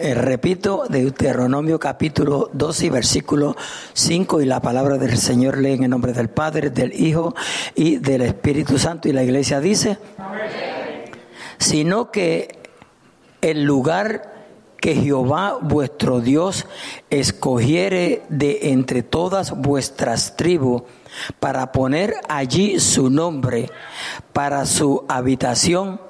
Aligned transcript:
Eh, 0.00 0.14
repito, 0.14 0.84
Deuteronomio 0.88 1.80
capítulo 1.80 2.50
12, 2.52 2.88
versículo 2.88 3.56
5, 3.94 4.40
y 4.40 4.44
la 4.44 4.60
palabra 4.60 4.96
del 4.96 5.18
Señor 5.18 5.58
lee 5.58 5.72
en 5.72 5.82
el 5.82 5.90
nombre 5.90 6.12
del 6.12 6.28
Padre, 6.28 6.70
del 6.70 6.92
Hijo 6.92 7.34
y 7.74 7.96
del 7.96 8.22
Espíritu 8.22 8.78
Santo. 8.78 9.08
Y 9.08 9.12
la 9.12 9.24
iglesia 9.24 9.58
dice, 9.58 9.98
sino 11.58 12.12
que 12.12 12.60
el 13.40 13.64
lugar 13.64 14.46
que 14.80 14.94
Jehová 14.94 15.58
vuestro 15.60 16.20
Dios 16.20 16.66
escogiere 17.10 18.22
de 18.28 18.70
entre 18.70 19.02
todas 19.02 19.50
vuestras 19.50 20.36
tribus, 20.36 20.82
para 21.40 21.72
poner 21.72 22.14
allí 22.28 22.78
su 22.78 23.10
nombre, 23.10 23.68
para 24.32 24.64
su 24.64 25.04
habitación, 25.08 26.00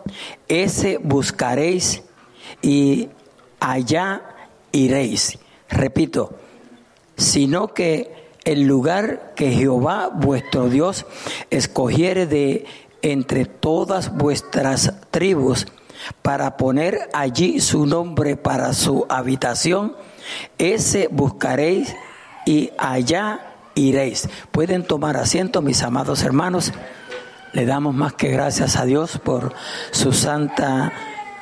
ese 0.46 0.98
buscaréis 0.98 2.02
y 2.60 3.08
allá 3.60 4.22
iréis. 4.72 5.38
Repito, 5.68 6.34
sino 7.16 7.74
que 7.74 8.30
el 8.44 8.62
lugar 8.62 9.34
que 9.34 9.50
Jehová 9.52 10.08
vuestro 10.08 10.68
Dios 10.68 11.04
escogiere 11.50 12.26
de 12.26 12.64
entre 13.02 13.44
todas 13.44 14.16
vuestras 14.16 14.94
tribus 15.10 15.66
para 16.22 16.56
poner 16.56 17.08
allí 17.12 17.60
su 17.60 17.86
nombre 17.86 18.36
para 18.36 18.72
su 18.72 19.06
habitación, 19.08 19.94
ese 20.58 21.08
buscaréis 21.10 21.94
y 22.46 22.70
allá 22.78 23.54
iréis. 23.74 24.28
Pueden 24.52 24.84
tomar 24.84 25.16
asiento, 25.16 25.60
mis 25.60 25.82
amados 25.82 26.22
hermanos. 26.22 26.72
Le 27.52 27.66
damos 27.66 27.94
más 27.94 28.12
que 28.12 28.28
gracias 28.28 28.76
a 28.76 28.84
Dios 28.84 29.18
por 29.22 29.54
su 29.90 30.12
santa 30.12 30.92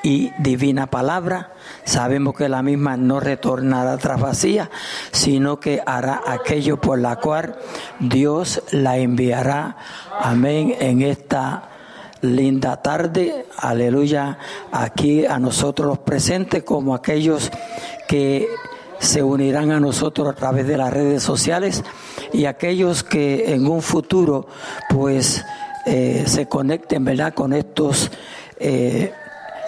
y 0.07 0.33
divina 0.39 0.87
palabra. 0.87 1.51
Sabemos 1.83 2.37
que 2.37 2.49
la 2.49 2.63
misma 2.63 2.97
no 2.97 3.19
retornará 3.19 3.99
tras 3.99 4.21
vacía, 4.21 4.71
sino 5.11 5.59
que 5.59 5.83
hará 5.85 6.21
aquello 6.25 6.81
por 6.81 7.01
la 7.01 7.17
cual 7.17 7.57
Dios 7.99 8.63
la 8.71 8.99
enviará. 8.99 9.77
Amén. 10.21 10.77
En 10.79 11.03
esta 11.03 11.71
linda 12.21 12.81
tarde, 12.83 13.47
aleluya, 13.59 14.39
aquí 14.71 15.27
a 15.27 15.41
nosotros 15.41 15.89
los 15.89 15.99
presentes 15.99 16.63
como 16.63 16.95
aquellos 16.95 17.51
que 18.07 18.47
se 19.01 19.25
unirán 19.25 19.73
a 19.73 19.81
nosotros 19.81 20.29
a 20.29 20.35
través 20.35 20.69
de 20.69 20.77
las 20.77 20.93
redes 20.93 21.25
sociales 21.25 21.83
y 22.33 22.45
aquellos 22.45 23.03
que 23.03 23.53
en 23.53 23.67
un 23.67 23.83
futuro 23.83 24.47
pues 24.89 25.45
eh, 25.85 26.23
se 26.27 26.47
conecten, 26.47 27.05
¿verdad?, 27.05 27.35
con 27.35 27.53
estos 27.53 28.13
eh, 28.61 29.13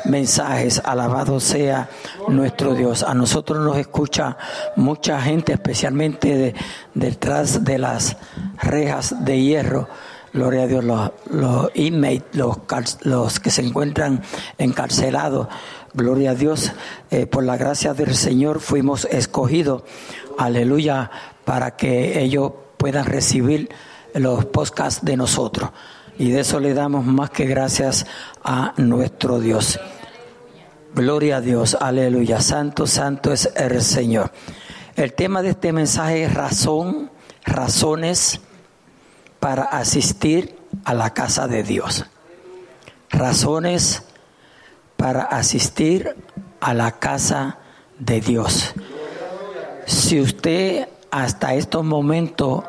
mensajes. 0.04 0.80
Alabado 0.84 1.40
sea 1.40 1.88
nuestro 2.28 2.74
Dios. 2.74 3.02
A 3.02 3.14
nosotros 3.14 3.58
nos 3.64 3.76
escucha 3.76 4.36
mucha 4.76 5.20
gente, 5.20 5.52
especialmente 5.52 6.54
detrás 6.94 7.64
de 7.64 7.78
las 7.78 8.16
rejas 8.62 9.24
de 9.24 9.40
hierro. 9.40 9.88
Gloria 10.32 10.64
a 10.64 10.66
Dios, 10.66 10.84
los, 10.84 11.10
los 11.30 11.70
inmates, 11.74 12.24
los, 12.32 12.58
los 13.02 13.40
que 13.40 13.50
se 13.50 13.62
encuentran 13.62 14.22
encarcelados. 14.58 15.48
Gloria 15.94 16.32
a 16.32 16.34
Dios, 16.34 16.72
eh, 17.10 17.26
por 17.26 17.44
la 17.44 17.56
gracia 17.56 17.94
del 17.94 18.14
Señor 18.14 18.60
fuimos 18.60 19.06
escogidos. 19.06 19.82
Aleluya, 20.36 21.10
para 21.44 21.76
que 21.76 22.20
ellos 22.22 22.52
puedan 22.76 23.06
recibir 23.06 23.70
los 24.14 24.44
podcasts 24.44 25.04
de 25.04 25.16
nosotros. 25.16 25.70
Y 26.18 26.30
de 26.32 26.40
eso 26.40 26.58
le 26.58 26.74
damos 26.74 27.04
más 27.06 27.30
que 27.30 27.46
gracias 27.46 28.06
a 28.42 28.74
nuestro 28.76 29.38
Dios. 29.38 29.78
Gloria 30.94 31.36
a 31.36 31.40
Dios, 31.40 31.76
aleluya. 31.80 32.40
Santo, 32.40 32.86
santo 32.86 33.32
es 33.32 33.50
el 33.54 33.80
Señor. 33.82 34.32
El 34.96 35.12
tema 35.12 35.42
de 35.42 35.50
este 35.50 35.72
mensaje 35.72 36.24
es 36.24 36.34
razón, 36.34 37.10
razones 37.44 38.40
para 39.38 39.62
asistir 39.62 40.58
a 40.84 40.92
la 40.94 41.14
casa 41.14 41.46
de 41.46 41.62
Dios. 41.62 42.04
Razones 43.10 44.02
para 44.96 45.22
asistir 45.22 46.16
a 46.60 46.74
la 46.74 46.98
casa 46.98 47.58
de 48.00 48.20
Dios. 48.20 48.74
Si 49.86 50.20
usted 50.20 50.88
hasta 51.12 51.54
estos 51.54 51.84
momentos 51.84 52.64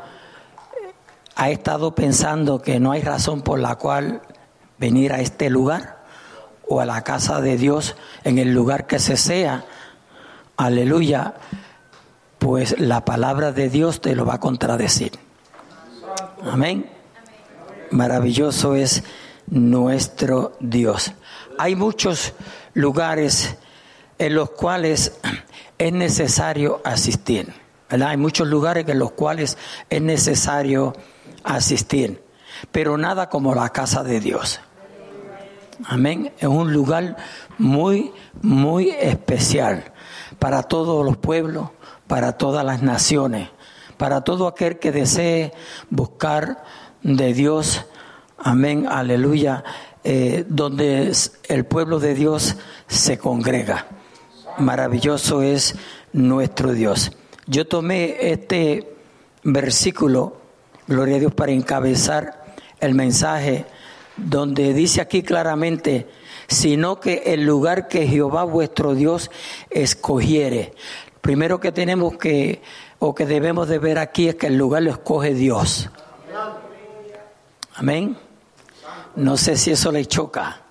ha 1.40 1.50
estado 1.50 1.96
pensando 1.96 2.62
que 2.62 2.82
no 2.82 2.92
hay 2.92 3.02
razón 3.02 3.42
por 3.42 3.60
la 3.60 3.76
cual 3.76 4.22
venir 4.78 5.14
a 5.14 5.22
este 5.22 5.50
lugar, 5.50 6.00
o 6.68 6.82
a 6.82 6.86
la 6.86 7.02
casa 7.04 7.40
de 7.40 7.58
Dios 7.58 7.96
en 8.26 8.38
el 8.38 8.54
lugar 8.54 8.88
que 8.88 9.00
se 9.00 9.16
sea, 9.16 9.66
aleluya, 10.58 11.34
pues 12.38 12.78
la 12.80 13.06
palabra 13.06 13.54
de 13.54 13.70
Dios 13.70 14.02
te 14.02 14.16
lo 14.16 14.26
va 14.26 14.36
a 14.36 14.40
contradecir. 14.40 15.14
Amén. 16.44 16.90
Maravilloso 17.90 18.76
es 18.76 19.04
nuestro 19.48 20.58
Dios. 20.60 21.14
Hay 21.58 21.76
muchos 21.76 22.34
lugares 22.74 23.56
en 24.18 24.36
los 24.36 24.52
cuales 24.52 25.18
es 25.78 25.94
necesario 25.94 26.82
asistir. 26.84 27.52
Hay 27.90 28.18
muchos 28.18 28.48
lugares 28.48 28.88
en 28.88 29.00
los 29.00 29.12
cuales 29.12 29.58
es 29.90 30.02
necesario 30.02 30.94
asistir, 30.94 31.10
pero 32.72 32.98
nada 32.98 33.30
como 33.30 33.56
la 33.56 33.70
casa 33.70 34.04
de 34.04 34.20
Dios. 34.20 34.60
Amén. 35.86 36.34
Es 36.38 36.48
un 36.48 36.74
lugar 36.74 37.16
muy, 37.58 38.12
muy 38.42 38.90
especial 38.90 39.94
para 40.38 40.64
todos 40.64 41.06
los 41.06 41.18
pueblos, 41.18 41.70
para 42.08 42.34
todas 42.34 42.66
las 42.66 42.82
naciones, 42.82 43.50
para 43.98 44.22
todo 44.22 44.48
aquel 44.48 44.80
que 44.80 44.92
desee 44.92 45.54
buscar 45.90 46.64
de 47.02 47.34
Dios. 47.34 47.86
Amén, 48.38 48.88
aleluya, 48.90 49.64
eh, 50.04 50.46
donde 50.48 51.12
el 51.48 51.66
pueblo 51.66 52.00
de 52.00 52.14
Dios 52.14 52.56
se 52.88 53.18
congrega. 53.18 53.88
Maravilloso 54.58 55.42
es 55.42 55.76
nuestro 56.14 56.74
Dios. 56.74 57.12
Yo 57.48 57.68
tomé 57.68 58.32
este 58.32 58.96
versículo, 59.44 60.39
gloria 60.90 61.18
a 61.18 61.20
Dios, 61.20 61.34
para 61.36 61.52
encabezar 61.52 62.44
el 62.80 62.96
mensaje 62.96 63.66
donde 64.18 64.74
dice 64.74 65.02
aquí 65.02 65.22
claramente, 65.22 66.08
sino 66.48 67.00
que 67.00 67.22
el 67.28 67.46
lugar 67.46 67.88
que 67.88 68.08
Jehová 68.08 68.44
vuestro 68.44 68.96
Dios 68.96 69.30
escogiere. 69.70 70.74
Primero 71.22 71.60
que 71.60 71.72
tenemos 71.72 72.18
que, 72.18 72.64
o 72.98 73.14
que 73.14 73.28
debemos 73.28 73.68
de 73.68 73.78
ver 73.78 74.00
aquí 74.00 74.30
es 74.30 74.36
que 74.36 74.48
el 74.48 74.58
lugar 74.58 74.82
lo 74.82 74.90
escoge 74.90 75.36
Dios. 75.36 75.92
Amén. 77.76 78.18
No 79.16 79.38
sé 79.38 79.58
si 79.58 79.72
eso 79.72 79.92
le 79.92 80.08
choca, 80.08 80.62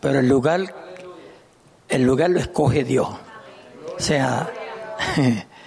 pero 0.00 0.18
el 0.18 0.28
lugar, 0.28 0.74
el 1.88 2.02
lugar 2.02 2.30
lo 2.30 2.40
escoge 2.40 2.82
Dios. 2.82 3.08
O 3.96 4.00
sea, 4.00 4.50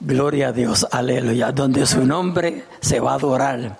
gloria 0.00 0.48
a 0.48 0.52
Dios, 0.52 0.86
aleluya, 0.90 1.52
donde 1.52 1.86
su 1.86 2.04
nombre 2.04 2.64
se 2.80 3.00
va 3.00 3.12
a 3.12 3.14
adorar 3.14 3.78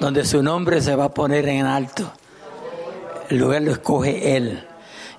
donde 0.00 0.24
su 0.24 0.42
nombre 0.42 0.80
se 0.80 0.94
va 0.94 1.06
a 1.06 1.14
poner 1.14 1.48
en 1.48 1.66
alto. 1.66 2.10
El 3.28 3.38
lugar 3.38 3.62
lo 3.62 3.72
escoge 3.72 4.36
Él. 4.36 4.64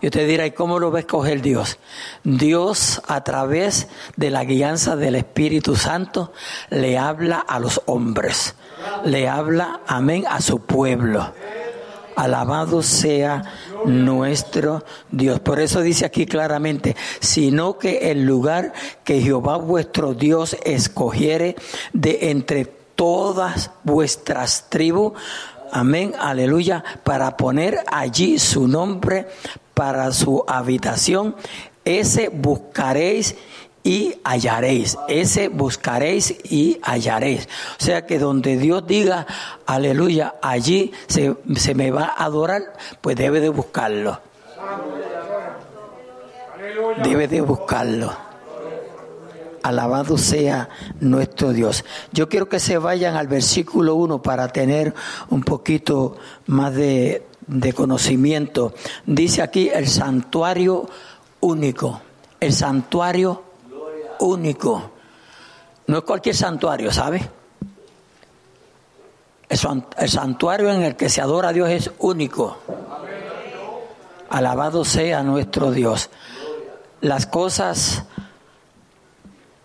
Y 0.01 0.07
usted 0.07 0.27
dirá, 0.27 0.45
¿y 0.45 0.51
cómo 0.51 0.79
lo 0.79 0.91
va 0.91 0.99
a 0.99 1.01
escoger 1.01 1.41
Dios? 1.41 1.77
Dios 2.23 3.01
a 3.07 3.23
través 3.23 3.89
de 4.15 4.29
la 4.29 4.45
guianza 4.45 4.95
del 4.95 5.15
Espíritu 5.15 5.75
Santo 5.75 6.31
le 6.69 6.97
habla 6.97 7.39
a 7.39 7.59
los 7.59 7.81
hombres, 7.85 8.55
le 9.03 9.27
habla, 9.27 9.81
amén, 9.87 10.23
a 10.29 10.39
su 10.39 10.61
pueblo. 10.61 11.33
Alabado 12.15 12.81
sea 12.81 13.43
nuestro 13.85 14.83
Dios. 15.11 15.39
Por 15.39 15.59
eso 15.59 15.81
dice 15.81 16.05
aquí 16.05 16.25
claramente, 16.25 16.95
sino 17.19 17.77
que 17.77 18.11
el 18.11 18.25
lugar 18.25 18.73
que 19.03 19.21
Jehová 19.21 19.57
vuestro 19.57 20.13
Dios 20.13 20.57
escogiere 20.63 21.55
de 21.93 22.29
entre 22.31 22.65
todas 22.65 23.71
vuestras 23.83 24.69
tribus, 24.69 25.13
amén, 25.71 26.13
aleluya, 26.19 26.83
para 27.03 27.37
poner 27.37 27.79
allí 27.91 28.39
su 28.39 28.67
nombre 28.67 29.27
para 29.73 30.11
su 30.11 30.43
habitación, 30.47 31.35
ese 31.85 32.29
buscaréis 32.29 33.35
y 33.83 34.15
hallaréis. 34.23 34.97
Ese 35.07 35.47
buscaréis 35.47 36.35
y 36.51 36.79
hallaréis. 36.83 37.47
O 37.79 37.83
sea 37.83 38.05
que 38.05 38.19
donde 38.19 38.57
Dios 38.57 38.85
diga, 38.85 39.25
aleluya, 39.65 40.35
allí 40.41 40.91
se, 41.07 41.35
se 41.55 41.75
me 41.75 41.91
va 41.91 42.05
a 42.05 42.25
adorar, 42.25 42.61
pues 43.01 43.15
debe 43.15 43.39
de 43.39 43.49
buscarlo. 43.49 44.19
Debe 47.03 47.27
de 47.27 47.41
buscarlo. 47.41 48.11
Alabado 49.63 50.17
sea 50.17 50.69
nuestro 50.99 51.51
Dios. 51.51 51.83
Yo 52.11 52.29
quiero 52.29 52.47
que 52.47 52.59
se 52.59 52.77
vayan 52.77 53.15
al 53.15 53.27
versículo 53.27 53.95
1 53.95 54.21
para 54.21 54.47
tener 54.47 54.93
un 55.29 55.43
poquito 55.43 56.17
más 56.47 56.73
de, 56.73 57.25
conocimiento. 57.75 58.73
Dice 59.05 59.41
aquí 59.41 59.69
el 59.73 59.87
santuario 59.87 60.89
único. 61.41 62.01
el 62.39 62.53
santuario 62.53 63.48
único. 64.19 64.91
No 65.87 65.97
es 65.97 66.03
cualquier 66.03 66.35
santuario, 66.35 66.91
¿sabe? 66.91 67.29
El 69.49 70.09
santuario 70.09 70.71
en 70.71 70.83
el 70.83 70.95
que 70.95 71.09
se 71.09 71.21
adora 71.21 71.49
a 71.49 71.53
Dios 71.53 71.69
es 71.69 71.91
único. 71.97 72.59
Alabado 74.29 74.85
sea 74.85 75.23
nuestro 75.23 75.71
Dios. 75.71 76.11
Las 77.01 77.25
cosas 77.25 78.03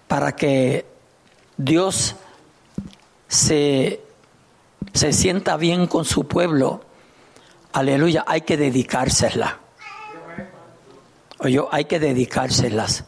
para 0.09 0.33
que 0.33 0.87
Dios 1.59 2.17
se, 3.29 4.01
se 4.95 5.13
sienta 5.13 5.57
bien 5.59 5.87
con 5.87 6.07
su 6.07 6.27
pueblo, 6.27 6.81
aleluya, 7.73 8.25
hay 8.27 8.41
que 8.43 8.57
dedicárselas. 8.57 9.55
Oye, 11.41 11.61
hay 11.71 11.85
que 11.85 11.99
dedicárselas. 11.99 13.05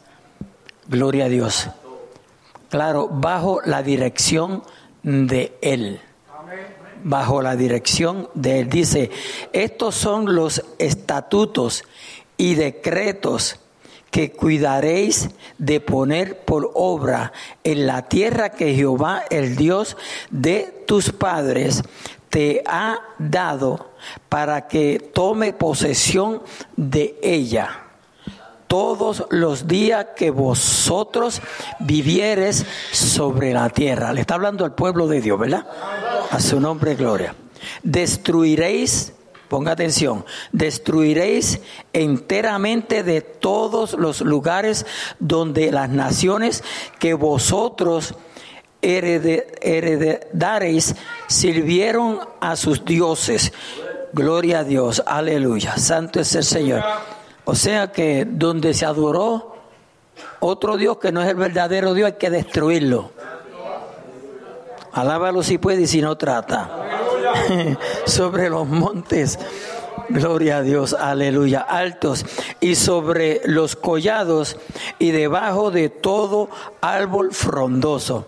Gloria 0.89 1.25
a 1.25 1.29
Dios. 1.29 1.69
Claro, 2.71 3.09
bajo 3.09 3.61
la 3.65 3.83
dirección 3.83 4.63
de 5.03 5.57
Él. 5.61 6.01
Bajo 7.03 7.43
la 7.43 7.57
dirección 7.57 8.29
de 8.35 8.61
Él. 8.61 8.69
Dice, 8.69 9.11
estos 9.53 9.97
son 9.97 10.35
los 10.35 10.63
estatutos 10.79 11.85
y 12.37 12.55
decretos 12.55 13.59
que 14.11 14.31
cuidaréis 14.31 15.31
de 15.59 15.81
poner 15.81 16.45
por 16.45 16.71
obra 16.75 17.33
en 17.65 17.87
la 17.87 18.03
tierra 18.03 18.51
que 18.51 18.75
Jehová, 18.75 19.25
el 19.31 19.57
Dios 19.57 19.97
de 20.31 20.85
tus 20.87 21.11
padres, 21.11 21.83
te 22.31 22.63
ha 22.67 23.01
dado 23.19 23.91
para 24.29 24.69
que 24.69 25.11
tome 25.13 25.53
posesión 25.53 26.43
de 26.77 27.19
ella 27.23 27.86
todos 28.67 29.25
los 29.31 29.67
días 29.67 30.07
que 30.17 30.31
vosotros 30.31 31.41
vivieres 31.81 32.65
sobre 32.93 33.53
la 33.53 33.69
tierra. 33.71 34.13
Le 34.13 34.21
está 34.23 34.35
hablando 34.35 34.65
al 34.65 34.75
pueblo 34.75 35.07
de 35.07 35.21
Dios, 35.21 35.39
¿verdad? 35.39 35.67
A 36.31 36.41
su 36.41 36.61
nombre, 36.61 36.95
gloria. 36.95 37.35
Destruiréis, 37.83 39.13
ponga 39.49 39.73
atención, 39.73 40.25
destruiréis 40.53 41.61
enteramente 41.93 43.03
de 43.03 43.21
todos 43.21 43.95
los 43.95 44.21
lugares 44.21 44.87
donde 45.19 45.73
las 45.73 45.89
naciones 45.91 46.63
que 46.99 47.15
vosotros 47.15 48.15
heredaréis 49.61 50.95
sirvieron 51.27 52.21
a 52.41 52.57
sus 52.57 52.85
dioses. 52.85 53.53
Gloria 54.13 54.61
a 54.61 54.65
Dios, 54.65 55.03
aleluya. 55.05 55.77
Santo 55.77 56.21
es 56.21 56.35
el 56.35 56.45
Señor. 56.45 56.83
O 57.47 57.55
sea 57.55 57.93
que 57.93 58.27
donde 58.29 58.75
se 58.75 58.85
adoró 58.85 59.57
otro 60.41 60.77
Dios 60.77 60.99
que 60.99 61.13
no 61.13 61.23
es 61.23 61.29
el 61.29 61.37
verdadero 61.37 61.95
Dios, 61.95 62.07
hay 62.07 62.19
que 62.19 62.29
destruirlo. 62.29 63.13
Alábalo 64.93 65.43
si 65.43 65.57
puede 65.57 65.83
y 65.83 65.87
si 65.87 66.01
no 66.01 66.17
trata. 66.17 66.71
sobre 68.07 68.51
los 68.51 68.67
montes, 68.67 69.39
gloria 70.09 70.59
a 70.59 70.63
Dios, 70.63 70.93
aleluya, 70.93 71.61
altos, 71.61 72.27
y 72.61 72.75
sobre 72.75 73.43
los 73.45 73.77
collados 73.77 74.57
y 74.99 75.13
debajo 75.13 75.71
de 75.71 75.89
todo 75.89 76.49
árbol 76.81 77.33
frondoso. 77.33 78.27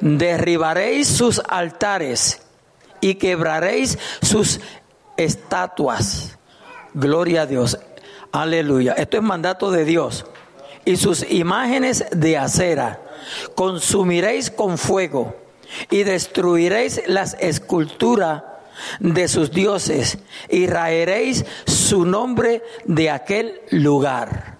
Derribaréis 0.00 1.08
sus 1.08 1.40
altares 1.48 2.42
y 3.00 3.14
quebraréis 3.14 3.98
sus 4.20 4.60
estatuas. 5.16 6.36
Gloria 6.92 7.42
a 7.42 7.46
Dios. 7.46 7.78
Aleluya. 8.32 8.92
Esto 8.92 9.16
es 9.16 9.22
mandato 9.22 9.70
de 9.70 9.84
Dios. 9.84 10.26
Y 10.84 10.96
sus 10.96 11.30
imágenes 11.30 12.04
de 12.10 12.38
acera 12.38 13.00
consumiréis 13.54 14.50
con 14.50 14.78
fuego 14.78 15.36
y 15.90 16.04
destruiréis 16.04 17.02
las 17.06 17.36
esculturas 17.40 18.42
de 18.98 19.28
sus 19.28 19.50
dioses 19.50 20.18
y 20.48 20.66
raeréis 20.66 21.44
su 21.66 22.06
nombre 22.06 22.62
de 22.84 23.10
aquel 23.10 23.60
lugar. 23.70 24.58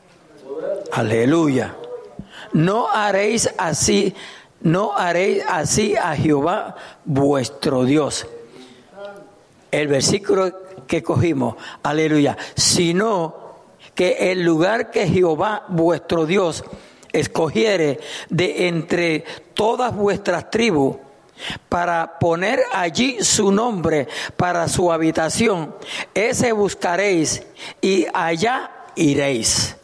Aleluya. 0.93 1.75
No 2.53 2.89
haréis 2.89 3.49
así, 3.57 4.15
no 4.61 4.97
haréis 4.97 5.43
así 5.49 5.97
a 5.97 6.15
Jehová 6.17 6.77
vuestro 7.05 7.85
Dios. 7.85 8.27
El 9.71 9.89
versículo 9.89 10.53
que 10.87 11.03
cogimos, 11.03 11.55
aleluya, 11.83 12.37
sino 12.57 13.50
que 14.01 14.33
el 14.33 14.43
lugar 14.43 14.91
que 14.91 15.07
Jehová 15.07 15.65
vuestro 15.69 16.25
Dios 16.25 16.65
escogiere 17.13 18.01
de 18.31 18.67
entre 18.67 19.27
todas 19.53 19.95
vuestras 19.95 20.51
tribus 20.51 20.97
para 21.69 22.19
poner 22.19 22.63
allí 22.73 23.23
su 23.23 23.53
nombre 23.53 24.09
para 24.39 24.69
su 24.69 24.91
habitación, 24.91 25.75
ese 26.15 26.53
buscaréis 26.53 27.47
y 27.83 28.07
allá 28.15 28.71
iréis. 28.97 29.77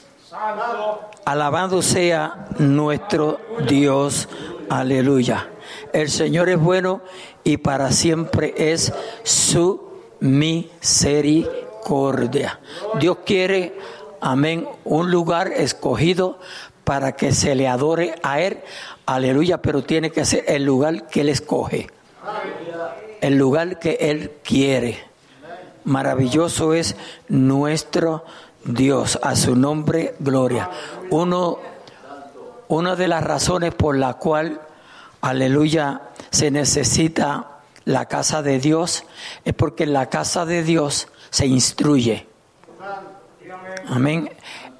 Alabado 1.26 1.82
sea 1.82 2.46
nuestro 2.58 3.38
Dios. 3.68 4.30
Aleluya. 4.70 5.50
El 5.92 6.08
Señor 6.08 6.48
es 6.48 6.58
bueno 6.58 7.02
y 7.44 7.58
para 7.58 7.92
siempre 7.92 8.54
es 8.56 8.94
su 9.24 9.90
misericordia. 10.20 12.60
Dios 12.98 13.18
quiere 13.26 13.76
amén, 14.20 14.68
un 14.84 15.10
lugar 15.10 15.48
escogido 15.48 16.38
para 16.84 17.12
que 17.12 17.32
se 17.32 17.54
le 17.54 17.68
adore 17.68 18.14
a 18.22 18.40
Él, 18.40 18.58
aleluya, 19.06 19.60
pero 19.60 19.84
tiene 19.84 20.10
que 20.10 20.24
ser 20.24 20.44
el 20.46 20.64
lugar 20.64 21.06
que 21.08 21.22
Él 21.22 21.28
escoge, 21.28 21.88
el 23.20 23.36
lugar 23.36 23.78
que 23.78 23.98
Él 24.00 24.32
quiere. 24.44 24.98
Maravilloso 25.84 26.74
es 26.74 26.96
nuestro 27.28 28.24
Dios, 28.64 29.18
a 29.22 29.36
su 29.36 29.54
nombre 29.54 30.14
gloria. 30.18 30.70
Uno, 31.10 31.58
una 32.68 32.96
de 32.96 33.08
las 33.08 33.22
razones 33.22 33.74
por 33.74 33.96
la 33.96 34.14
cual, 34.14 34.60
aleluya, 35.20 36.02
se 36.30 36.50
necesita 36.50 37.56
la 37.86 38.06
casa 38.06 38.42
de 38.42 38.58
Dios 38.58 39.04
es 39.44 39.54
porque 39.54 39.84
en 39.84 39.92
la 39.92 40.10
casa 40.10 40.44
de 40.44 40.62
Dios 40.62 41.08
se 41.30 41.46
instruye. 41.46 42.26
Amén. 43.88 44.30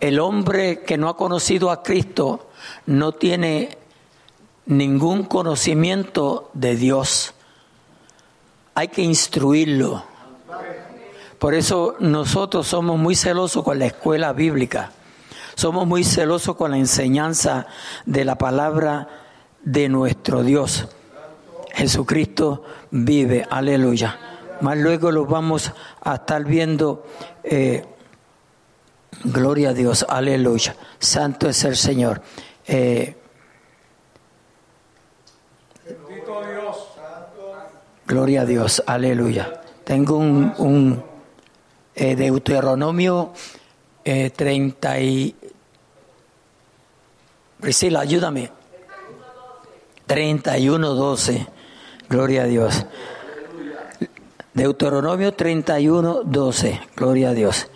El 0.01 0.19
hombre 0.19 0.81
que 0.81 0.99
no 0.99 1.09
ha 1.09 1.17
conocido 1.17 1.71
a 1.71 1.83
Cristo 1.83 2.49
no 2.87 3.13
tiene 3.13 3.79
ningún 4.67 5.25
conocimiento 5.25 6.51
de 6.55 6.75
Dios. 6.75 7.33
Hay 8.75 8.89
que 8.89 9.03
instruirlo. 9.03 10.05
Por 11.39 11.55
eso 11.55 11.95
nosotros 12.01 12.67
somos 12.67 12.99
muy 12.99 13.15
celosos 13.15 13.63
con 13.63 13.79
la 13.79 13.87
escuela 13.87 14.33
bíblica. 14.33 14.91
Somos 15.55 15.87
muy 15.87 16.03
celosos 16.03 16.57
con 16.57 16.73
la 16.73 16.79
enseñanza 16.79 17.69
de 18.07 18.25
la 18.25 18.37
palabra 18.37 19.09
de 19.63 19.89
nuestro 19.89 20.43
Dios. 20.43 20.89
Jesucristo 21.73 22.65
vive, 22.91 23.47
aleluya. 23.49 24.19
Más 24.63 24.77
luego 24.77 25.13
lo 25.13 25.27
vamos 25.27 25.73
a 26.01 26.17
estar 26.17 26.45
viendo. 26.45 27.07
Eh, 27.45 27.85
Gloria 29.29 29.71
a 29.71 29.75
Dios, 29.75 30.07
aleluya. 30.09 30.77
Santo 31.01 31.49
es 31.49 31.65
el 31.65 31.77
Señor. 31.77 32.23
Eh, 32.67 33.17
Gloria 38.07 38.43
a 38.43 38.45
Dios, 38.45 38.85
aleluya. 38.87 39.63
Tengo 39.83 40.17
un, 40.17 40.55
un 40.59 41.05
eh, 41.97 42.15
Deuteronomio 42.15 43.33
eh, 44.05 44.31
30 44.31 45.01
y... 45.01 45.35
Priscila, 47.61 48.01
ayúdame. 48.01 48.53
31, 50.07 50.95
12. 50.95 51.47
Gloria 52.09 52.43
a 52.43 52.47
Dios. 52.47 52.87
Deuteronomio 54.55 55.35
31, 55.35 56.23
12. 56.23 56.81
Gloria 56.95 57.31
a 57.31 57.35
Dios. 57.35 57.67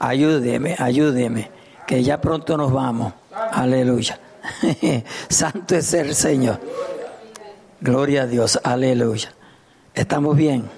Ayúdeme, 0.00 0.76
ayúdeme, 0.78 1.50
que 1.86 2.02
ya 2.02 2.20
pronto 2.20 2.56
nos 2.56 2.72
vamos. 2.72 3.12
Aleluya. 3.52 4.18
Santo 5.28 5.76
es 5.76 5.92
el 5.92 6.14
Señor. 6.14 6.58
Gloria 7.82 8.22
a 8.22 8.26
Dios, 8.26 8.58
aleluya. 8.64 9.32
¿Estamos 9.94 10.36
bien? 10.36 10.70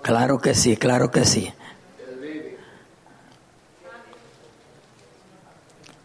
Claro 0.00 0.38
que 0.38 0.54
sí, 0.54 0.76
claro 0.76 1.10
que 1.10 1.24
sí. 1.24 1.52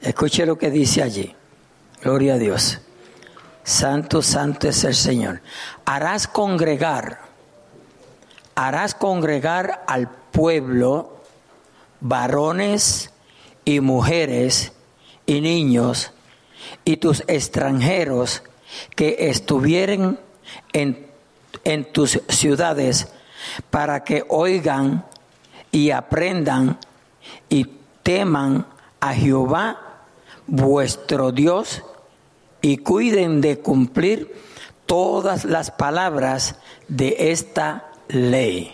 Escuche 0.02 0.46
lo 0.46 0.58
que 0.58 0.72
dice 0.72 1.04
allí. 1.04 1.36
Gloria 2.02 2.34
a 2.34 2.38
Dios. 2.38 2.80
Santo, 3.64 4.22
santo 4.22 4.68
es 4.68 4.84
el 4.84 4.96
Señor. 4.96 5.42
Harás 5.86 6.28
congregar 6.28 7.33
harás 8.56 8.96
congregar 8.96 9.84
al 9.88 10.10
pueblo, 10.10 11.18
varones 12.00 13.12
y 13.66 13.80
mujeres 13.80 14.74
y 15.26 15.42
niños 15.42 16.12
y 16.86 16.98
tus 16.98 17.24
extranjeros 17.28 18.44
que 18.96 19.30
estuvieren 19.30 20.20
en, 20.74 21.08
en 21.64 21.92
tus 21.92 22.20
ciudades 22.30 23.08
para 23.70 24.04
que 24.04 24.26
oigan 24.30 25.06
y 25.72 25.92
aprendan 25.92 26.78
y 27.50 27.68
teman 28.04 28.66
a 29.00 29.14
Jehová 29.14 30.06
vuestro 30.48 31.32
Dios 31.32 31.84
y 32.62 32.78
cuiden 32.78 33.42
de 33.42 33.60
cumplir 33.60 34.34
todas 34.86 35.46
las 35.46 35.72
palabras 35.72 36.56
de 36.88 37.32
esta 37.32 37.93
ley. 38.14 38.72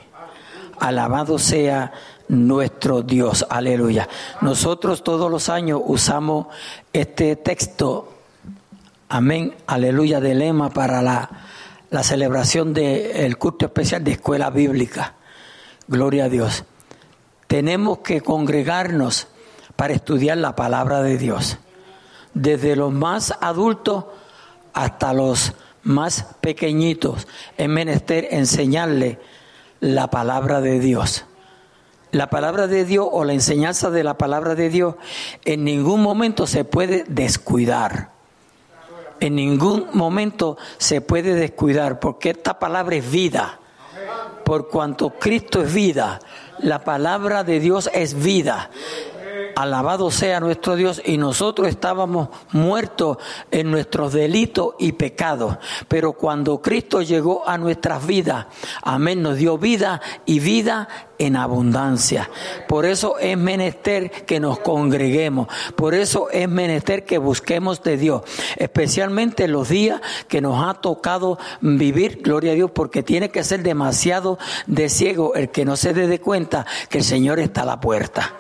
Alabado 0.79 1.39
sea 1.39 1.91
nuestro 2.27 3.01
Dios, 3.01 3.46
aleluya. 3.50 4.08
Nosotros 4.41 5.03
todos 5.03 5.29
los 5.29 5.50
años 5.50 5.81
usamos 5.86 6.48
este 6.93 7.36
texto, 7.36 8.13
amén, 9.10 9.55
aleluya, 9.67 10.19
de 10.19 10.36
lema 10.36 10.69
para 10.69 11.01
la, 11.01 11.29
la 11.89 12.03
celebración 12.03 12.74
del 12.74 13.38
culto 13.38 13.65
especial 13.65 14.03
de 14.03 14.12
escuela 14.12 14.50
bíblica. 14.50 15.15
Gloria 15.88 16.25
a 16.25 16.29
Dios. 16.29 16.63
Tenemos 17.48 18.00
que 18.00 18.22
congregarnos 18.22 19.27
para 19.75 19.93
estudiar 19.93 20.38
la 20.38 20.55
palabra 20.55 21.01
de 21.01 21.17
Dios. 21.17 21.58
Desde 22.36 22.75
los 22.75 22.93
más 22.93 23.34
adultos 23.41 24.05
hasta 24.74 25.13
los 25.13 25.53
más 25.89 26.27
pequeñitos, 26.39 27.27
es 27.58 27.67
menester 27.67 28.27
enseñarle 28.29 29.17
la 29.79 30.12
palabra 30.12 30.62
de 30.62 30.79
Dios. 30.79 31.25
La 32.12 32.29
palabra 32.29 32.67
de 32.67 32.86
Dios 32.86 33.08
o 33.12 33.24
la 33.24 33.34
enseñanza 33.34 33.89
de 33.89 34.03
la 34.03 34.15
palabra 34.15 34.53
de 34.53 34.69
Dios 34.69 34.96
en 35.46 35.63
ningún 35.63 36.01
momento 36.03 36.46
se 36.46 36.63
puede 36.63 37.05
descuidar. 37.08 38.12
En 39.19 39.36
ningún 39.36 39.88
momento 39.93 40.58
se 40.77 41.01
puede 41.01 41.34
descuidar 41.34 42.00
porque 42.00 42.29
esta 42.29 42.60
palabra 42.60 42.96
es 42.96 43.10
vida. 43.10 43.60
Por 44.46 44.69
cuanto 44.69 45.10
Cristo 45.12 45.63
es 45.63 45.74
vida, 45.74 46.19
la 46.60 46.84
palabra 46.84 47.43
de 47.43 47.60
Dios 47.60 47.89
es 47.93 48.13
vida. 48.13 48.69
Alabado 49.60 50.10
sea 50.10 50.39
nuestro 50.39 50.78
Dios 50.78 51.01
y 51.04 51.18
nosotros 51.18 51.68
estábamos 51.68 52.30
muertos 52.54 53.18
en 53.51 53.70
nuestros 53.70 54.13
delitos 54.13 54.75
y 54.80 54.94
pecados. 54.94 55.58
Pero 55.89 56.13
cuando 56.13 56.62
Cristo 56.62 57.01
llegó 57.01 57.46
a 57.46 57.58
nuestras 57.58 58.08
vidas, 58.08 58.46
amén, 58.82 59.22
nos 59.22 59.36
dio 59.36 59.58
vida 59.58 60.00
y 60.25 60.39
vida 60.39 60.88
en 61.18 61.36
abundancia. 61.36 62.30
Por 62.70 62.86
eso 62.86 63.20
es 63.20 63.38
menester 63.38 64.10
que 64.25 64.39
nos 64.39 64.60
congreguemos. 64.60 65.50
Por 65.75 65.94
eso 65.94 66.30
es 66.32 66.48
menester 66.48 67.04
que 67.04 67.18
busquemos 67.18 67.84
de 67.84 67.98
Dios. 67.98 68.22
Especialmente 68.56 69.50
los 69.50 69.68
días 69.68 70.00
que 70.30 70.39
nos 70.39 70.66
ha 70.66 70.75
tocado 70.75 71.38
vivir, 71.60 72.22
gloria 72.24 72.54
a 72.54 72.56
Dios, 72.56 72.72
porque 72.72 73.04
tiene 73.04 73.30
que 73.30 73.44
ser 73.44 73.62
demasiado 73.62 74.39
de 74.68 74.88
ciego 74.88 75.36
el 75.36 75.50
que 75.50 75.66
no 75.66 75.75
se 75.75 75.94
dé 75.94 76.22
cuenta 76.22 76.66
que 76.88 77.00
el 77.00 77.04
Señor 77.04 77.42
está 77.42 77.63
a 77.63 77.66
la 77.66 77.82
puerta 77.82 78.38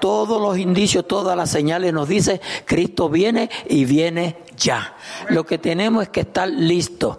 todos 0.00 0.40
los 0.40 0.58
indicios, 0.58 1.06
todas 1.06 1.36
las 1.36 1.50
señales 1.50 1.92
nos 1.92 2.08
dice 2.08 2.40
Cristo 2.64 3.08
viene 3.08 3.50
y 3.68 3.84
viene 3.84 4.38
ya. 4.56 4.96
Lo 5.28 5.44
que 5.44 5.58
tenemos 5.58 6.04
es 6.04 6.08
que 6.08 6.20
estar 6.20 6.48
listos. 6.48 7.18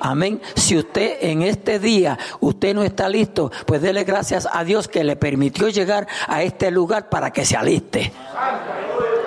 Amén. 0.00 0.42
Si 0.54 0.76
usted 0.76 1.18
en 1.20 1.42
este 1.42 1.78
día, 1.78 2.18
usted 2.40 2.74
no 2.74 2.82
está 2.82 3.08
listo, 3.08 3.50
pues 3.64 3.80
dele 3.80 4.04
gracias 4.04 4.46
a 4.52 4.64
Dios 4.64 4.86
que 4.88 5.04
le 5.04 5.16
permitió 5.16 5.68
llegar 5.68 6.06
a 6.28 6.42
este 6.42 6.70
lugar 6.70 7.08
para 7.08 7.32
que 7.32 7.44
se 7.44 7.56
aliste. 7.56 8.12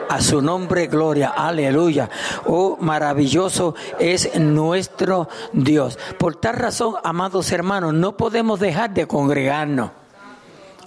A 0.10 0.22
su 0.22 0.42
nombre, 0.42 0.88
gloria, 0.88 1.30
aleluya. 1.30 2.10
Oh, 2.46 2.78
maravilloso 2.80 3.76
es 4.00 4.40
nuestro 4.40 5.28
Dios. 5.52 5.98
Por 6.18 6.36
tal 6.36 6.56
razón, 6.56 6.96
amados 7.04 7.52
hermanos, 7.52 7.94
no 7.94 8.16
podemos 8.16 8.60
dejar 8.60 8.94
de 8.94 9.08
congregarnos. 9.08 9.92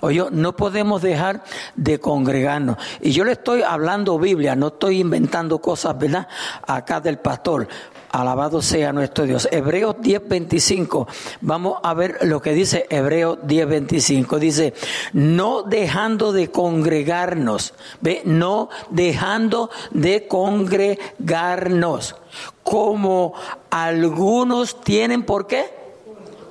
Oye, 0.00 0.25
no 0.30 0.57
podemos 0.57 1.02
dejar 1.02 1.42
de 1.76 2.00
congregarnos. 2.00 2.76
Y 3.00 3.12
yo 3.12 3.25
le 3.25 3.33
estoy 3.33 3.62
hablando 3.62 4.19
Biblia, 4.19 4.57
no 4.57 4.69
estoy 4.69 5.00
inventando 5.00 5.59
cosas, 5.59 5.99
¿verdad? 5.99 6.26
Acá 6.66 7.00
del 7.00 7.19
pastor. 7.19 7.69
Alabado 8.12 8.61
sea 8.61 8.92
nuestro 8.92 9.25
Dios. 9.25 9.49
Hebreos 9.52 9.97
10:25. 10.00 11.07
Vamos 11.42 11.78
a 11.83 11.95
ver 11.95 12.19
lo 12.23 12.42
que 12.42 12.52
dice 12.52 12.87
Hebreos 12.90 13.38
10:25. 13.47 14.38
Dice, 14.40 14.75
no 15.12 15.62
dejando 15.62 16.33
de 16.33 16.50
congregarnos. 16.50 17.73
¿Ve? 18.00 18.23
No 18.25 18.69
dejando 18.90 19.71
de 19.92 20.26
congregarnos. 20.26 22.16
Como 22.64 23.35
algunos 23.71 24.80
tienen, 24.80 25.23
¿por 25.23 25.47
qué? 25.47 25.66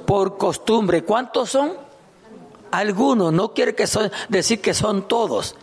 Por 0.05 0.37
costumbre. 0.37 1.03
¿Cuántos 1.03 1.49
son? 1.49 1.88
Algunos, 2.71 3.33
no 3.33 3.53
quiere 3.53 3.75
que 3.75 3.85
decir 4.29 4.61
que 4.61 4.73
son 4.73 5.07
todos. 5.07 5.55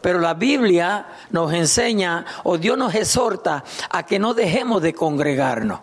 Pero 0.00 0.18
la 0.18 0.32
Biblia 0.32 1.06
nos 1.30 1.52
enseña 1.52 2.24
o 2.44 2.56
Dios 2.56 2.78
nos 2.78 2.94
exhorta 2.94 3.64
a 3.90 4.06
que 4.06 4.18
no 4.18 4.32
dejemos 4.32 4.80
de 4.80 4.94
congregarnos. 4.94 5.80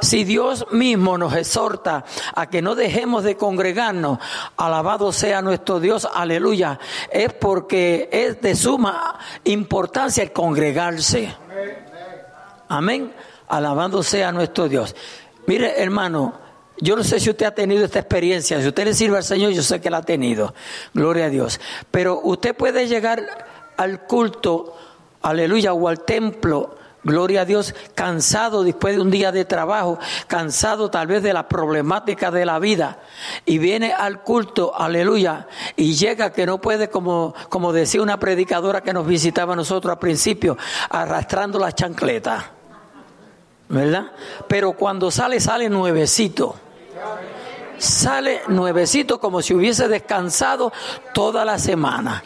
Si 0.00 0.24
Dios 0.24 0.66
mismo 0.72 1.16
nos 1.16 1.34
exhorta 1.34 2.04
a 2.34 2.48
que 2.48 2.62
no 2.62 2.74
dejemos 2.74 3.22
de 3.22 3.36
congregarnos, 3.36 4.18
alabado 4.56 5.12
sea 5.12 5.40
nuestro 5.40 5.78
Dios, 5.78 6.08
aleluya, 6.12 6.80
es 7.12 7.32
porque 7.32 8.08
es 8.10 8.40
de 8.40 8.56
suma 8.56 9.18
importancia 9.44 10.24
el 10.24 10.32
congregarse. 10.32 11.32
Amén. 12.68 13.12
Alabado 13.46 14.02
sea 14.02 14.32
nuestro 14.32 14.68
Dios. 14.68 14.96
Mire, 15.46 15.80
hermano, 15.80 16.34
yo 16.80 16.96
no 16.96 17.04
sé 17.04 17.20
si 17.20 17.30
usted 17.30 17.46
ha 17.46 17.54
tenido 17.54 17.84
esta 17.84 17.98
experiencia, 17.98 18.60
si 18.60 18.68
usted 18.68 18.84
le 18.84 18.94
sirve 18.94 19.18
al 19.18 19.24
Señor, 19.24 19.52
yo 19.52 19.62
sé 19.62 19.80
que 19.80 19.90
la 19.90 19.98
ha 19.98 20.02
tenido, 20.02 20.54
gloria 20.94 21.26
a 21.26 21.28
Dios. 21.28 21.60
Pero 21.90 22.20
usted 22.22 22.56
puede 22.56 22.88
llegar 22.88 23.20
al 23.76 24.06
culto, 24.06 24.76
aleluya, 25.22 25.74
o 25.74 25.88
al 25.88 26.00
templo, 26.04 26.76
gloria 27.04 27.42
a 27.42 27.44
Dios, 27.44 27.74
cansado 27.94 28.62
después 28.62 28.96
de 28.96 29.02
un 29.02 29.10
día 29.10 29.30
de 29.30 29.44
trabajo, 29.44 29.98
cansado 30.26 30.90
tal 30.90 31.06
vez 31.06 31.22
de 31.22 31.34
la 31.34 31.48
problemática 31.48 32.30
de 32.30 32.46
la 32.46 32.58
vida, 32.58 33.00
y 33.44 33.58
viene 33.58 33.92
al 33.92 34.22
culto, 34.22 34.72
aleluya, 34.74 35.48
y 35.76 35.94
llega 35.94 36.32
que 36.32 36.46
no 36.46 36.62
puede, 36.62 36.88
como, 36.88 37.34
como 37.50 37.74
decía 37.74 38.00
una 38.00 38.18
predicadora 38.18 38.80
que 38.80 38.94
nos 38.94 39.06
visitaba 39.06 39.52
a 39.52 39.56
nosotros 39.56 39.92
al 39.92 39.98
principio, 39.98 40.56
arrastrando 40.88 41.58
la 41.58 41.72
chancleta. 41.72 42.52
¿verdad? 43.68 44.10
Pero 44.48 44.72
cuando 44.72 45.12
sale, 45.12 45.38
sale 45.38 45.68
nuevecito 45.68 46.56
sale 47.78 48.42
nuevecito 48.48 49.18
como 49.18 49.42
si 49.42 49.54
hubiese 49.54 49.88
descansado 49.88 50.72
toda 51.14 51.44
la 51.44 51.58
semana. 51.58 52.22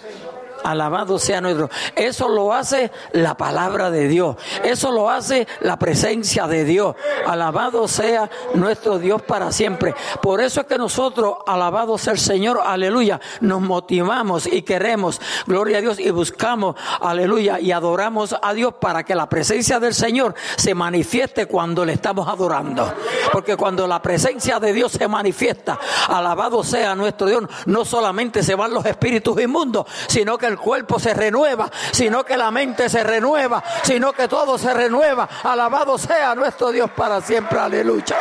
Alabado 0.65 1.19
sea 1.19 1.41
nuestro. 1.41 1.69
Eso 1.95 2.29
lo 2.29 2.53
hace 2.53 2.91
la 3.13 3.37
palabra 3.37 3.91
de 3.91 4.09
Dios. 4.09 4.37
Eso 4.65 4.91
lo 4.91 5.11
hace 5.11 5.47
la 5.61 5.79
presencia 5.79 6.47
de 6.47 6.65
Dios. 6.65 6.97
Alabado 7.27 7.87
sea 7.87 8.31
nuestro 8.55 8.99
Dios 8.99 9.23
para 9.23 9.53
siempre. 9.53 9.95
Por 10.23 10.41
eso 10.41 10.63
es 10.63 10.67
que 10.67 10.79
nosotros, 10.79 11.37
alabado 11.47 11.99
sea 11.99 12.15
el 12.15 12.19
Señor, 12.19 12.61
aleluya, 12.65 13.21
nos 13.41 13.61
motivamos 13.61 14.47
y 14.47 14.63
queremos, 14.63 15.21
gloria 15.47 15.79
a 15.79 15.81
Dios, 15.83 15.99
y 15.99 16.11
buscamos, 16.11 16.77
aleluya, 17.01 17.61
y 17.61 17.71
adoramos 17.71 18.35
a 18.41 18.53
Dios 18.55 18.75
para 18.81 19.05
que 19.05 19.15
la 19.15 19.29
presencia 19.29 19.79
del 19.79 19.95
Señor 19.95 20.35
se 20.57 20.75
manifieste 20.75 21.47
cuando 21.47 21.85
le 21.85 21.93
estamos 21.93 22.27
adorando. 22.27 22.93
Porque 23.33 23.57
cuando 23.57 23.87
la 23.87 24.01
presencia 24.01 24.59
de 24.59 24.73
Dios 24.73 24.93
se 24.93 25.09
manifiesta, 25.09 25.79
alabado 26.09 26.65
sea 26.65 26.95
nuestro 26.95 27.27
Dios, 27.27 27.45
no 27.67 27.85
solamente 27.85 28.43
se 28.43 28.55
van 28.55 28.73
los 28.73 28.87
espíritus 28.87 29.41
inmundos, 29.41 29.87
sino 30.09 30.39
que 30.39 30.47
el 30.47 30.54
cuerpo 30.59 30.99
se 30.99 31.15
renueva, 31.15 31.71
sino 31.93 32.25
que 32.25 32.37
la 32.37 32.51
mente 32.51 32.89
se 32.89 33.03
renueva, 33.05 33.63
sino 33.83 34.13
que 34.13 34.29
todo 34.29 34.59
se 34.59 34.73
renueva. 34.73 35.29
Alabado 35.43 35.99
sea 35.99 36.35
nuestro 36.35 36.71
Dios 36.71 36.91
para 36.91 37.21
siempre, 37.21 37.59
aleluya. 37.59 38.17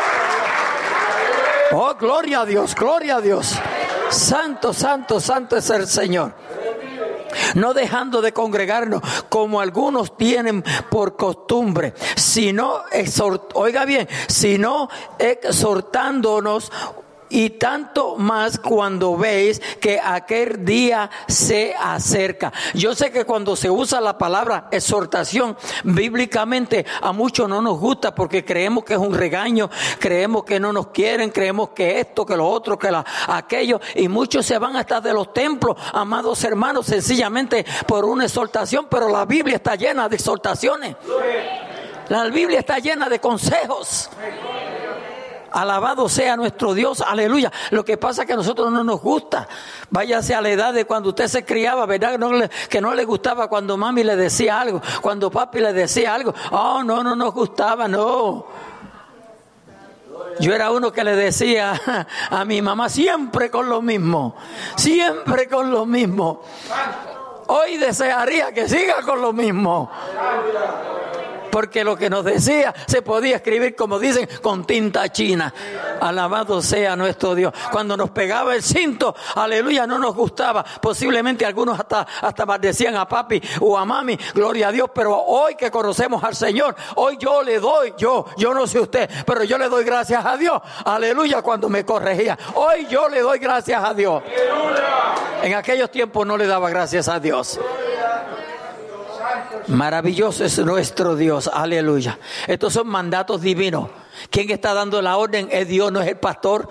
Oh, 1.71 1.95
gloria 1.95 2.41
a 2.41 2.45
Dios, 2.45 2.75
gloria 2.75 3.15
a 3.17 3.21
Dios. 3.21 3.59
Santo, 4.09 4.73
santo, 4.73 5.19
santo 5.19 5.57
es 5.57 5.69
el 5.69 5.87
Señor 5.87 6.33
no 7.55 7.73
dejando 7.73 8.21
de 8.21 8.33
congregarnos 8.33 9.01
como 9.29 9.59
algunos 9.59 10.17
tienen 10.17 10.63
por 10.89 11.15
costumbre, 11.15 11.93
sino, 12.15 12.81
oiga 13.53 13.85
bien, 13.85 14.07
sino 14.27 14.89
exhortándonos 15.19 16.71
y 17.33 17.49
tanto 17.49 18.15
más 18.15 18.59
cuando 18.59 19.17
veis 19.17 19.59
que 19.81 19.99
aquel 19.99 20.63
día 20.63 21.09
se 21.27 21.73
acerca. 21.77 22.53
Yo 22.75 22.93
sé 22.93 23.11
que 23.11 23.25
cuando 23.25 23.55
se 23.55 23.71
usa 23.71 23.99
la 23.99 24.19
palabra 24.19 24.67
exhortación, 24.71 25.57
bíblicamente 25.83 26.85
a 27.01 27.11
muchos 27.11 27.49
no 27.49 27.59
nos 27.59 27.79
gusta 27.79 28.13
porque 28.13 28.45
creemos 28.45 28.83
que 28.83 28.93
es 28.93 28.99
un 28.99 29.15
regaño, 29.15 29.67
creemos 29.99 30.43
que 30.43 30.59
no 30.59 30.71
nos 30.71 30.87
quieren, 30.87 31.31
creemos 31.31 31.69
que 31.69 31.99
esto, 31.99 32.23
que 32.23 32.37
lo 32.37 32.47
otro, 32.47 32.77
que 32.77 32.91
la, 32.91 33.03
aquello, 33.27 33.81
y 33.95 34.07
muchos 34.07 34.45
se 34.45 34.59
van 34.59 34.75
hasta 34.75 35.01
de 35.01 35.11
los 35.11 35.33
templos, 35.33 35.75
amados 35.91 36.43
hermanos, 36.43 36.85
sencillamente 36.85 37.65
por 37.87 38.05
una 38.05 38.25
exhortación, 38.25 38.85
pero 38.87 39.09
la 39.09 39.25
Biblia 39.25 39.55
está 39.55 39.75
llena 39.75 40.07
de 40.07 40.17
exhortaciones. 40.17 40.95
La 42.09 42.25
Biblia 42.25 42.59
está 42.59 42.77
llena 42.77 43.09
de 43.09 43.19
consejos. 43.19 44.09
Alabado 45.53 46.09
sea 46.09 46.35
nuestro 46.35 46.73
Dios, 46.73 47.01
aleluya. 47.01 47.51
Lo 47.69 47.85
que 47.85 47.97
pasa 47.97 48.23
es 48.23 48.27
que 48.27 48.33
a 48.33 48.37
nosotros 48.37 48.71
no 48.71 48.83
nos 48.83 48.99
gusta. 48.99 49.47
Váyase 49.91 50.33
a 50.33 50.41
la 50.41 50.49
edad 50.49 50.73
de 50.73 50.85
cuando 50.85 51.09
usted 51.09 51.27
se 51.27 51.45
criaba, 51.45 51.85
¿verdad? 51.85 52.19
que 52.67 52.81
no 52.81 52.93
le 52.95 53.05
gustaba 53.05 53.47
cuando 53.47 53.77
mami 53.77 54.03
le 54.03 54.15
decía 54.15 54.59
algo, 54.59 54.81
cuando 55.01 55.29
papi 55.29 55.59
le 55.59 55.71
decía 55.71 56.15
algo. 56.15 56.33
Oh, 56.51 56.83
no, 56.83 57.03
no 57.03 57.15
nos 57.15 57.33
gustaba, 57.33 57.87
no. 57.87 58.47
Yo 60.39 60.53
era 60.55 60.71
uno 60.71 60.91
que 60.91 61.03
le 61.03 61.15
decía 61.15 61.79
a 62.31 62.45
mi 62.45 62.61
mamá 62.61 62.89
siempre 62.89 63.51
con 63.51 63.69
lo 63.69 63.81
mismo, 63.81 64.35
siempre 64.75 65.47
con 65.47 65.69
lo 65.69 65.85
mismo. 65.85 66.41
Hoy 67.45 67.77
desearía 67.77 68.51
que 68.53 68.67
siga 68.67 69.03
con 69.03 69.21
lo 69.21 69.33
mismo 69.33 69.91
porque 71.53 71.83
lo 71.83 71.95
que 71.95 72.09
nos 72.09 72.25
decía 72.25 72.73
se 72.87 73.03
podía 73.03 73.35
escribir, 73.35 73.75
como 73.75 73.99
dicen, 73.99 74.27
con 74.41 74.65
tinta 74.65 75.11
china. 75.11 75.53
Alabado 76.01 76.63
sea 76.63 76.95
nuestro 76.95 77.35
Dios. 77.35 77.53
Cuando 77.71 77.95
nos 77.95 78.09
pegaba 78.09 78.55
el 78.55 78.63
cinto, 78.63 79.15
aleluya, 79.35 79.85
no 79.85 79.99
nos 79.99 80.15
gustaba. 80.15 80.65
Posiblemente 80.81 81.45
algunos 81.45 81.79
hasta, 81.79 82.07
hasta 82.21 82.47
maldecían 82.47 82.95
a 82.95 83.07
papi 83.07 83.39
o 83.59 83.77
a 83.77 83.85
mami, 83.85 84.17
gloria 84.33 84.69
a 84.69 84.71
Dios, 84.71 84.89
pero 84.95 85.15
hoy 85.15 85.53
que 85.53 85.69
conocemos 85.69 86.23
al 86.23 86.35
Señor, 86.35 86.75
hoy 86.95 87.17
yo 87.19 87.43
le 87.43 87.59
doy, 87.59 87.93
yo, 87.99 88.25
yo 88.35 88.51
no 88.51 88.65
sé 88.65 88.79
usted, 88.79 89.07
pero 89.23 89.43
yo 89.43 89.59
le 89.59 89.69
doy 89.69 89.83
gracias 89.83 90.25
a 90.25 90.35
Dios. 90.35 90.59
Aleluya, 90.83 91.43
cuando 91.43 91.69
me 91.69 91.85
corregía. 91.85 92.35
Hoy 92.55 92.87
yo 92.87 93.07
le 93.09 93.21
doy 93.21 93.37
gracias 93.37 93.83
a 93.83 93.93
Dios. 93.93 94.23
En 95.43 95.53
aquellos 95.53 95.91
tiempos 95.91 96.25
no 96.25 96.35
le 96.35 96.47
daba 96.47 96.71
gracias 96.71 97.07
a 97.07 97.19
Dios. 97.19 97.59
Maravilloso 99.67 100.43
es 100.43 100.59
nuestro 100.59 101.15
Dios, 101.15 101.49
aleluya. 101.51 102.19
Estos 102.47 102.73
son 102.73 102.87
mandatos 102.87 103.41
divinos. 103.41 103.89
¿Quién 104.29 104.49
está 104.51 104.73
dando 104.73 105.01
la 105.01 105.17
orden? 105.17 105.47
Es 105.51 105.67
Dios, 105.67 105.91
no 105.91 106.01
es 106.01 106.07
el 106.07 106.17
pastor. 106.17 106.67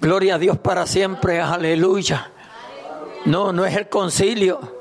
Gloria 0.00 0.36
a 0.36 0.38
Dios 0.38 0.58
para 0.58 0.86
siempre, 0.86 1.40
aleluya. 1.40 2.30
No, 3.24 3.52
no 3.52 3.66
es 3.66 3.76
el 3.76 3.88
concilio 3.88 4.78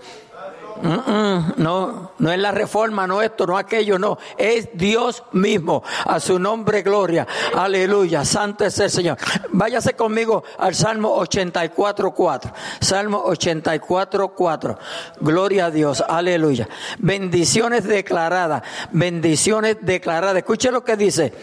no, 0.82 2.12
no 2.18 2.32
es 2.32 2.40
la 2.40 2.52
reforma, 2.52 3.08
no 3.08 3.22
esto, 3.22 3.46
no 3.46 3.58
aquello, 3.58 3.98
no. 3.98 4.18
Es 4.38 4.70
Dios 4.74 5.24
mismo. 5.32 5.84
A 6.06 6.20
su 6.20 6.40
nombre, 6.40 6.82
gloria. 6.82 7.28
Aleluya. 7.56 8.26
Santo 8.26 8.66
es 8.66 8.78
el 8.80 8.90
Señor. 8.90 9.18
Váyase 9.52 9.94
conmigo 9.94 10.44
al 10.58 10.76
Salmo 10.76 11.14
84, 11.16 12.12
4. 12.12 12.52
Salmo 12.80 13.22
84, 13.26 14.30
4. 14.30 14.80
Gloria 15.22 15.66
a 15.66 15.72
Dios. 15.72 16.04
Aleluya. 16.08 16.68
Bendiciones 17.00 17.86
declaradas. 17.86 18.64
Bendiciones 18.92 19.78
declaradas. 19.82 20.38
Escuche 20.38 20.72
lo 20.72 20.84
que 20.84 20.96
dice. 20.96 21.34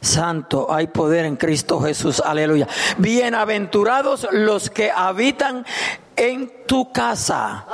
Santo, 0.00 0.72
hay 0.72 0.86
poder 0.86 1.26
en 1.26 1.36
Cristo 1.36 1.80
Jesús, 1.80 2.22
aleluya. 2.24 2.66
Bienaventurados 2.96 4.26
los 4.32 4.70
que 4.70 4.90
habitan 4.90 5.66
en 6.16 6.66
tu 6.66 6.90
casa. 6.90 7.66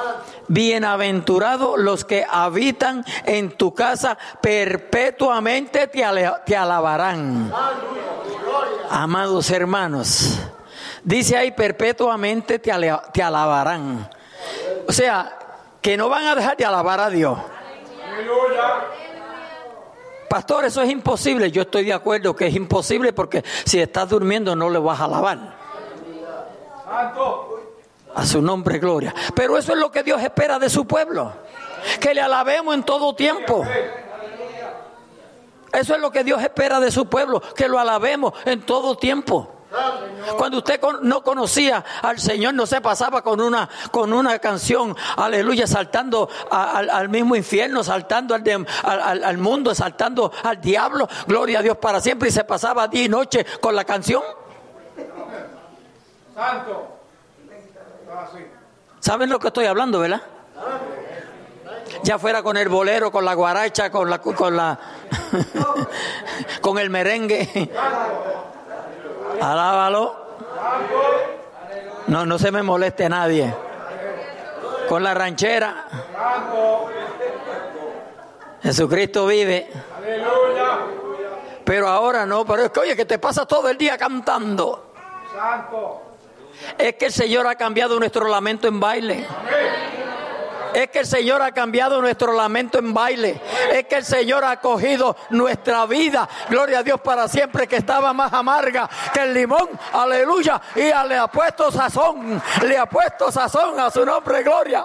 Bienaventurados 0.49 1.79
los 1.79 2.05
que 2.05 2.27
habitan 2.29 3.05
en 3.25 3.53
tu 3.53 3.75
casa, 3.75 4.19
perpetuamente 4.41 5.87
te, 5.87 6.05
alabarán. 6.05 7.53
Amados 8.91 9.51
hermanos, 9.51 10.39
dice 11.05 11.37
ahí, 11.37 11.53
perpetuamente 11.53 12.59
te, 12.59 12.73
te 13.13 13.23
alabarán. 13.23 14.11
O 14.89 14.93
sea, 14.93 15.37
que 15.81 15.97
no 15.97 16.09
van 16.09 16.27
a 16.27 16.35
dejar 16.35 16.57
de 16.57 16.65
alabar 16.65 17.01
a 17.01 17.09
Dios. 17.09 17.39
Pastor, 20.37 20.67
eso 20.67 20.83
es 20.83 20.91
imposible. 20.91 21.51
Yo 21.51 21.63
estoy 21.63 21.87
de 21.87 21.95
acuerdo 21.95 22.37
que 22.37 22.49
es 22.49 22.55
imposible 22.55 23.15
porque 23.15 23.43
si 23.65 23.81
estás 23.81 24.07
durmiendo 24.07 24.55
no 24.55 24.69
le 24.69 24.79
vas 24.79 25.01
a 25.01 25.05
alabar. 25.05 25.57
A 28.15 28.27
su 28.27 28.43
nombre, 28.43 28.79
gloria. 28.79 29.15
Pero 29.35 29.57
eso 29.57 29.73
es 29.73 29.79
lo 29.79 29.91
que 29.91 30.03
Dios 30.03 30.21
espera 30.21 30.59
de 30.59 30.69
su 30.69 30.87
pueblo. 30.87 31.33
Que 31.99 32.13
le 32.13 32.21
alabemos 32.21 32.75
en 32.75 32.83
todo 32.83 33.15
tiempo. 33.15 33.65
Eso 35.73 35.95
es 35.95 36.01
lo 36.03 36.11
que 36.11 36.23
Dios 36.23 36.43
espera 36.43 36.81
de 36.81 36.91
su 36.91 37.07
pueblo. 37.07 37.41
Que 37.57 37.67
lo 37.67 37.79
alabemos 37.79 38.35
en 38.45 38.61
todo 38.61 38.95
tiempo. 38.99 39.56
Cuando 40.37 40.59
usted 40.59 40.81
no 41.03 41.23
conocía 41.23 41.85
al 42.03 42.19
Señor, 42.19 42.55
no 42.55 42.67
se 42.67 42.81
pasaba 42.81 43.23
con 43.23 43.41
una, 43.41 43.69
con 43.91 44.13
una 44.13 44.39
canción, 44.39 44.97
aleluya, 45.17 45.67
saltando 45.67 46.29
al, 46.51 47.09
mismo 47.09 47.35
infierno, 47.37 47.83
saltando 47.83 48.35
al, 48.35 48.45
al, 49.25 49.39
mundo, 49.39 49.75
saltando 49.75 50.33
al 50.45 50.61
diablo, 50.61 51.09
gloria 51.27 51.61
a 51.61 51.63
Dios 51.63 51.77
para 51.79 52.01
siempre, 52.01 52.29
y 52.29 52.33
se 52.33 52.45
pasaba 52.45 52.89
día 52.89 53.05
y 53.05 53.09
noche 53.09 53.45
con 53.61 53.75
la 53.75 53.85
canción. 53.85 54.23
Santo. 56.35 56.97
¿Saben 59.01 59.31
lo 59.31 59.39
que 59.39 59.49
estoy 59.49 59.67
hablando, 59.67 60.01
verdad? 60.01 60.21
Ya 62.03 62.19
fuera 62.19 62.43
con 62.43 62.57
el 62.57 62.69
bolero, 62.69 63.11
con 63.11 63.25
la 63.25 63.35
guaracha, 63.35 63.91
con 63.91 64.11
la, 64.11 64.19
con 64.19 64.57
la, 64.57 64.79
con 66.61 66.79
el 66.79 66.91
merengue. 66.91 67.71
Alábalo. 69.41 70.27
No, 72.09 72.25
no 72.25 72.39
se 72.39 72.51
me 72.51 72.63
moleste 72.63 73.09
nadie. 73.09 73.55
Con 74.89 75.03
la 75.03 75.15
ranchera. 75.15 75.87
Jesucristo 78.63 79.27
vive. 79.27 79.71
Pero 81.65 81.89
ahora 81.89 82.25
no, 82.27 82.45
pero 82.45 82.65
es 82.65 82.71
que 82.71 82.81
oye, 82.81 82.97
que 82.97 83.05
te 83.05 83.19
pasa 83.19 83.45
todo 83.45 83.69
el 83.69 83.77
día 83.77 83.99
cantando. 83.99 84.93
Es 86.79 86.95
que 86.95 87.07
el 87.07 87.13
Señor 87.13 87.47
ha 87.47 87.57
cambiado 87.57 87.99
nuestro 87.99 88.29
lamento 88.29 88.69
en 88.69 88.81
baile 88.81 89.27
es 90.77 90.91
que 90.91 90.99
el 90.99 91.07
Señor 91.07 91.41
ha 91.41 91.53
cambiado 91.53 92.03
nuestro 92.03 92.35
lamento 92.35 92.79
en 92.79 92.93
baile. 92.93 93.41
Es 93.73 93.87
que 93.87 93.95
el 93.97 94.05
Señor 94.05 94.45
ha 94.45 94.61
cogido 94.61 95.17
nuestra 95.31 95.87
vida, 95.87 96.29
gloria 96.51 96.81
a 96.81 96.83
Dios 96.83 97.01
para 97.01 97.29
siempre, 97.29 97.67
que 97.67 97.77
estaba 97.77 98.13
más 98.13 98.31
amarga 98.35 98.87
que 99.11 99.21
el 99.21 99.33
limón, 99.33 99.71
aleluya, 99.95 100.61
y 100.75 100.81
le 101.09 101.17
ha 101.17 101.29
puesto 101.29 101.73
sazón, 101.73 102.43
le 102.63 102.77
ha 102.77 102.85
puesto 102.85 103.33
sazón 103.33 103.81
a 103.81 103.91
su 103.91 104.05
nombre, 104.05 104.43
gloria. 104.43 104.85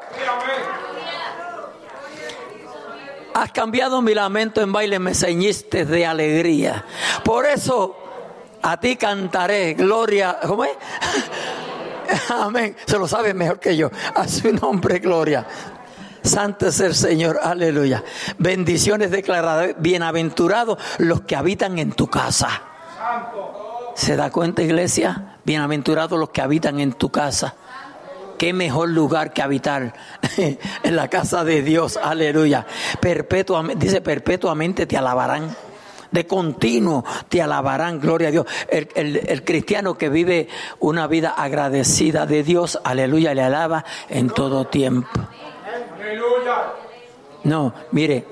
Has 3.34 3.52
cambiado 3.52 4.02
mi 4.02 4.14
lamento 4.14 4.62
en 4.62 4.72
baile, 4.72 4.98
me 4.98 5.14
ceñiste 5.14 5.84
de 5.84 6.06
alegría. 6.06 6.86
Por 7.22 7.46
eso 7.46 7.98
a 8.62 8.80
ti 8.80 8.96
cantaré, 8.96 9.74
gloria, 9.74 10.40
¿cómo 10.42 10.64
es? 10.64 10.72
Amén. 12.30 12.78
Se 12.86 12.98
lo 12.98 13.10
sabe 13.10 13.34
mejor 13.34 13.60
que 13.60 13.76
yo. 13.76 13.90
A 14.16 14.26
su 14.26 14.54
nombre, 14.54 15.00
gloria. 15.00 15.46
Santo 16.24 16.68
es 16.68 16.80
el 16.80 16.96
Señor, 16.96 17.40
aleluya. 17.42 18.04
Bendiciones 18.38 19.12
declaradas. 19.12 19.76
Bienaventurados 19.80 20.78
los 21.00 21.22
que 21.22 21.36
habitan 21.36 21.80
en 21.80 21.92
tu 21.92 22.08
casa. 22.08 22.62
¿Se 23.96 24.16
da 24.16 24.30
cuenta, 24.30 24.62
iglesia? 24.62 25.38
Bienaventurados 25.44 26.20
los 26.20 26.30
que 26.30 26.42
habitan 26.42 26.80
en 26.80 26.94
tu 26.94 27.10
casa. 27.10 27.56
Qué 28.38 28.54
mejor 28.54 28.90
lugar 28.90 29.34
que 29.34 29.42
habitar 29.42 29.94
en 30.84 30.96
la 30.96 31.08
casa 31.10 31.44
de 31.44 31.62
Dios, 31.62 31.98
aleluya. 32.02 32.66
Perpetuamente, 33.00 33.86
dice, 33.86 34.02
perpetuamente 34.02 34.86
te 34.86 34.98
alabarán 34.98 35.56
de 36.12 36.28
continuo 36.28 37.06
te 37.30 37.42
alabarán, 37.42 38.00
gloria 38.00 38.28
a 38.28 38.32
Dios. 38.32 38.46
El, 38.68 38.90
el, 39.26 39.44
cristiano 39.44 39.98
que 39.98 40.10
vive 40.10 40.50
una 40.80 41.08
vida 41.08 41.30
agradecida 41.30 42.26
de 42.26 42.44
Dios, 42.44 42.80
aleluya, 42.84 43.34
le 43.34 43.44
alaba 43.44 43.86
en 44.10 44.30
todo 44.30 44.66
tiempo. 44.66 45.10
No, 47.44 47.74
mire, 47.92 48.26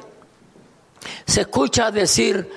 se 1.25 1.41
escucha 1.41 1.91
decir 1.91 2.49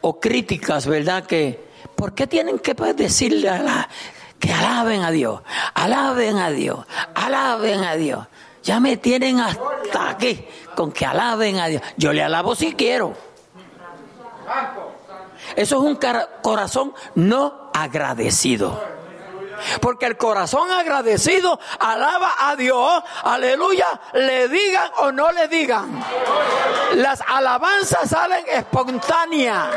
o 0.00 0.18
críticas, 0.20 0.86
¿verdad? 0.86 1.24
Que, 1.24 1.68
¿por 1.94 2.14
qué 2.14 2.26
tienen 2.26 2.58
que 2.58 2.74
decirle 2.94 3.48
a 3.48 3.62
la, 3.62 3.88
que 4.38 4.52
alaben 4.52 5.02
a 5.02 5.10
Dios? 5.10 5.42
Alaben 5.74 6.36
a 6.38 6.50
Dios, 6.50 6.86
alaben 7.14 7.84
a 7.84 7.96
Dios. 7.96 8.26
Ya 8.62 8.80
me 8.80 8.96
tienen 8.96 9.40
hasta 9.40 10.10
aquí 10.10 10.44
con 10.74 10.92
que 10.92 11.06
alaben 11.06 11.58
a 11.58 11.68
Dios. 11.68 11.82
Yo 11.96 12.12
le 12.12 12.22
alabo 12.22 12.54
si 12.54 12.74
quiero. 12.74 13.14
Eso 15.56 15.76
es 15.76 15.82
un 15.82 15.98
corazón 16.42 16.92
no 17.14 17.70
agradecido. 17.72 18.97
Porque 19.80 20.06
el 20.06 20.16
corazón 20.16 20.70
agradecido 20.70 21.58
alaba 21.78 22.32
a 22.38 22.56
Dios, 22.56 23.02
aleluya, 23.24 24.00
le 24.12 24.48
digan 24.48 24.90
o 24.98 25.12
no 25.12 25.32
le 25.32 25.48
digan. 25.48 26.02
Las 26.94 27.22
alabanzas 27.26 28.08
salen 28.08 28.44
espontáneas. 28.48 29.68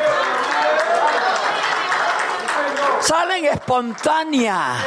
Salen 3.01 3.45
espontáneas. 3.45 4.83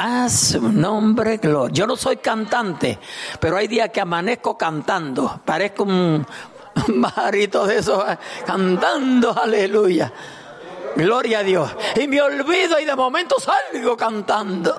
A 0.00 0.28
su 0.28 0.60
nombre. 0.72 1.40
Yo 1.72 1.86
no 1.86 1.96
soy 1.96 2.18
cantante, 2.18 2.98
pero 3.40 3.56
hay 3.56 3.66
días 3.66 3.90
que 3.90 4.00
amanezco 4.00 4.56
cantando. 4.56 5.40
Parezco 5.44 5.82
un 5.82 6.24
marito 6.94 7.66
de 7.66 7.78
esos, 7.78 8.04
cantando, 8.46 9.36
aleluya. 9.36 10.12
Gloria 10.98 11.38
a 11.38 11.42
Dios. 11.44 11.70
Y 11.94 12.08
me 12.08 12.20
olvido 12.20 12.80
y 12.80 12.84
de 12.84 12.96
momento 12.96 13.36
salgo 13.38 13.96
cantando. 13.96 14.76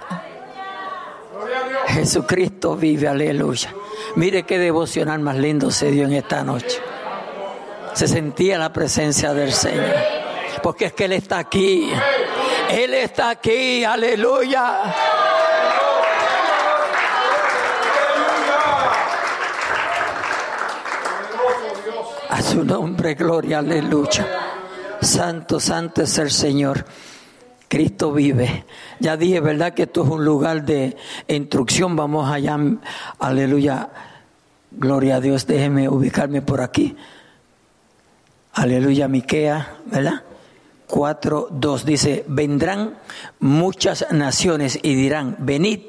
Jesucristo 1.87 2.75
vive, 2.75 3.07
aleluya. 3.07 3.73
Mire 4.15 4.43
qué 4.43 4.59
devocional 4.59 5.21
más 5.21 5.37
lindo 5.37 5.71
se 5.71 5.91
dio 5.91 6.03
en 6.03 6.11
esta 6.11 6.43
noche. 6.43 6.81
Se 7.93 8.05
sentía 8.05 8.59
la 8.59 8.73
presencia 8.73 9.33
del 9.33 9.53
Señor. 9.53 9.95
Porque 10.61 10.87
es 10.87 10.93
que 10.93 11.05
Él 11.05 11.13
está 11.13 11.37
aquí. 11.37 11.89
Él 12.69 12.93
está 12.95 13.29
aquí, 13.29 13.85
aleluya. 13.85 14.93
A 22.29 22.41
su 22.41 22.65
nombre, 22.65 23.13
gloria, 23.13 23.59
aleluya. 23.59 24.48
Santo, 25.01 25.59
santo 25.59 26.01
es 26.01 26.17
el 26.17 26.31
Señor. 26.31 26.85
Cristo 27.67 28.11
vive. 28.11 28.65
Ya 28.99 29.15
dije, 29.15 29.39
¿verdad? 29.39 29.73
Que 29.73 29.83
esto 29.83 30.03
es 30.03 30.09
un 30.09 30.25
lugar 30.25 30.65
de 30.65 30.97
instrucción. 31.27 31.95
Vamos 31.95 32.29
allá. 32.29 32.57
Aleluya. 33.19 33.89
Gloria 34.71 35.17
a 35.17 35.21
Dios. 35.21 35.45
Déjeme 35.45 35.87
ubicarme 35.87 36.41
por 36.41 36.61
aquí. 36.61 36.95
Aleluya, 38.53 39.07
Miquea, 39.07 39.77
¿verdad? 39.85 40.23
4, 40.87 41.49
2 41.51 41.85
dice, 41.85 42.25
vendrán 42.27 42.97
muchas 43.39 44.07
naciones 44.11 44.79
y 44.81 44.95
dirán, 44.95 45.35
venid 45.39 45.81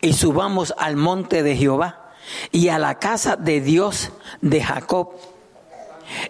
y 0.00 0.12
subamos 0.12 0.72
al 0.78 0.96
monte 0.96 1.42
de 1.42 1.56
Jehová 1.56 2.12
y 2.52 2.68
a 2.68 2.78
la 2.78 3.00
casa 3.00 3.36
de 3.36 3.60
Dios 3.60 4.12
de 4.40 4.62
Jacob 4.62 5.10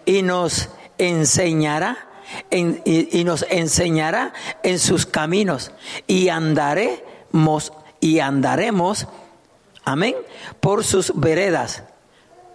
y 0.06 0.22
nos 0.22 0.70
enseñará 0.96 2.07
y, 2.50 3.24
nos 3.24 3.46
enseñará 3.50 4.32
en 4.62 4.78
sus 4.78 5.06
caminos 5.06 5.72
y 6.06 6.28
andaremos 6.28 7.72
y 8.00 8.20
andaremos 8.20 9.06
amén 9.84 10.14
por 10.60 10.84
sus 10.84 11.18
veredas 11.18 11.84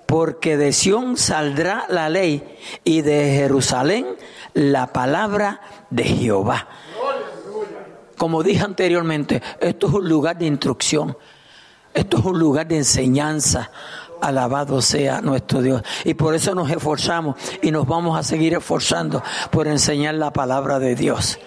porque 0.06 0.58
de 0.58 0.74
Sión 0.74 1.18
saldrá 1.18 1.86
la 1.90 2.10
ley 2.10 2.58
y 2.84 3.02
de 3.02 3.36
Jerusalén 3.36 4.06
la 4.54 4.94
palabra 4.94 5.62
de 5.90 6.04
Jehová. 6.04 6.68
Como 8.18 8.44
dije 8.44 8.64
anteriormente, 8.64 9.42
esto 9.60 9.88
es 9.88 9.94
un 9.94 10.08
lugar 10.08 10.38
de 10.38 10.46
instrucción, 10.46 11.18
esto 11.94 12.18
es 12.18 12.26
un 12.26 12.38
lugar 12.40 12.68
de 12.68 12.78
enseñanza. 12.78 13.72
Alabado 14.28 14.82
sea 14.82 15.22
nuestro 15.22 15.62
Dios. 15.62 15.84
Y 16.04 16.14
por 16.14 16.36
eso 16.36 16.56
nos 16.56 16.70
esforzamos 16.70 17.36
y 17.62 17.72
nos 17.72 17.86
vamos 17.88 18.18
a 18.18 18.24
seguir 18.24 18.54
esforzando 18.54 19.22
por 19.52 19.68
enseñar 19.68 20.16
la 20.16 20.32
palabra 20.32 20.80
de 20.80 20.96
Dios. 20.96 21.40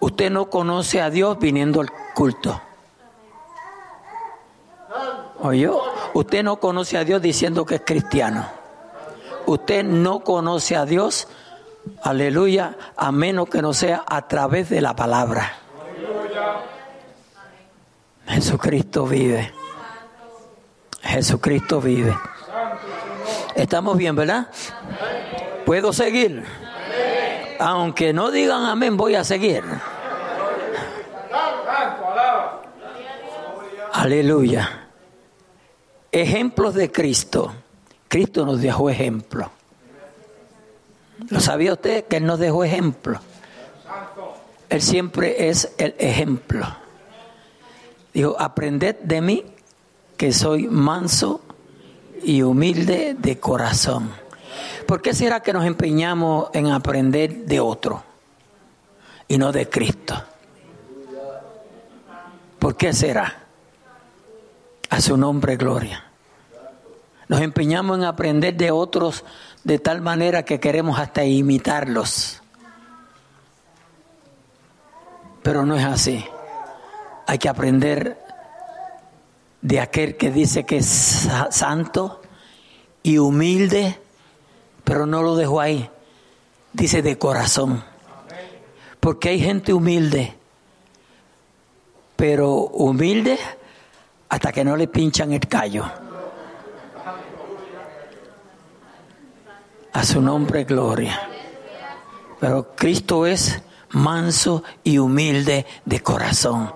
Usted 0.00 0.30
no 0.30 0.50
conoce 0.50 1.00
a 1.00 1.10
Dios 1.10 1.38
viniendo 1.38 1.80
al 1.80 1.90
culto. 2.14 2.60
Oye, 5.40 5.70
usted 6.14 6.42
no 6.42 6.56
conoce 6.56 6.96
a 6.96 7.04
Dios 7.04 7.20
diciendo 7.20 7.64
que 7.64 7.76
es 7.76 7.82
cristiano. 7.84 8.46
Usted 9.46 9.84
no 9.84 10.20
conoce 10.20 10.76
a 10.76 10.86
Dios 10.86 11.28
Aleluya, 12.02 12.76
a 12.96 13.12
menos 13.12 13.48
que 13.48 13.62
no 13.62 13.72
sea 13.72 14.04
a 14.06 14.26
través 14.26 14.70
de 14.70 14.80
la 14.80 14.94
palabra. 14.96 15.52
Jesucristo 18.26 19.06
vive. 19.06 19.52
Jesucristo 21.04 21.80
vive. 21.80 22.16
Estamos 23.54 23.96
bien, 23.96 24.16
¿verdad? 24.16 24.48
¿Puedo 25.64 25.92
seguir? 25.92 26.44
Aunque 27.60 28.12
no 28.12 28.30
digan 28.30 28.64
amén, 28.64 28.96
voy 28.96 29.14
a 29.14 29.24
seguir. 29.24 29.62
Aleluya. 33.92 34.88
Ejemplos 36.10 36.74
de 36.74 36.90
Cristo. 36.90 37.54
Cristo 38.08 38.44
nos 38.44 38.60
dejó 38.60 38.90
ejemplo. 38.90 39.50
¿Lo 41.30 41.40
sabía 41.40 41.72
usted 41.72 42.04
que 42.04 42.16
Él 42.16 42.26
nos 42.26 42.38
dejó 42.38 42.64
ejemplo? 42.64 43.20
Él 44.68 44.82
siempre 44.82 45.48
es 45.48 45.72
el 45.78 45.94
ejemplo. 45.98 46.66
Dijo, 48.12 48.36
aprended 48.38 48.96
de 49.00 49.20
mí 49.20 49.53
que 50.16 50.32
soy 50.32 50.68
manso 50.68 51.40
y 52.22 52.42
humilde 52.42 53.16
de 53.18 53.38
corazón. 53.38 54.10
¿Por 54.86 55.02
qué 55.02 55.14
será 55.14 55.40
que 55.40 55.52
nos 55.52 55.64
empeñamos 55.64 56.48
en 56.52 56.68
aprender 56.68 57.46
de 57.46 57.60
otro 57.60 58.02
y 59.28 59.38
no 59.38 59.52
de 59.52 59.68
Cristo? 59.68 60.22
¿Por 62.58 62.76
qué 62.76 62.92
será? 62.92 63.40
A 64.90 65.00
su 65.00 65.16
nombre, 65.16 65.56
gloria. 65.56 66.04
Nos 67.28 67.40
empeñamos 67.40 67.98
en 67.98 68.04
aprender 68.04 68.54
de 68.54 68.70
otros 68.70 69.24
de 69.64 69.78
tal 69.78 70.02
manera 70.02 70.44
que 70.44 70.60
queremos 70.60 70.98
hasta 70.98 71.24
imitarlos. 71.24 72.42
Pero 75.42 75.64
no 75.66 75.76
es 75.76 75.84
así. 75.84 76.24
Hay 77.26 77.38
que 77.38 77.48
aprender 77.48 78.23
de 79.64 79.80
aquel 79.80 80.16
que 80.18 80.30
dice 80.30 80.64
que 80.64 80.76
es 80.76 81.26
santo 81.50 82.20
y 83.02 83.16
humilde, 83.16 83.98
pero 84.84 85.06
no 85.06 85.22
lo 85.22 85.36
dejo 85.36 85.58
ahí. 85.58 85.88
Dice 86.74 87.00
de 87.00 87.16
corazón. 87.16 87.82
Porque 89.00 89.30
hay 89.30 89.40
gente 89.40 89.72
humilde, 89.72 90.34
pero 92.14 92.52
humilde 92.52 93.38
hasta 94.28 94.52
que 94.52 94.64
no 94.64 94.76
le 94.76 94.86
pinchan 94.86 95.32
el 95.32 95.48
callo. 95.48 95.90
A 99.94 100.04
su 100.04 100.20
nombre, 100.20 100.64
gloria. 100.64 101.26
Pero 102.38 102.74
Cristo 102.76 103.24
es 103.24 103.62
manso 103.90 104.62
y 104.82 104.98
humilde 104.98 105.64
de 105.86 106.00
corazón. 106.00 106.70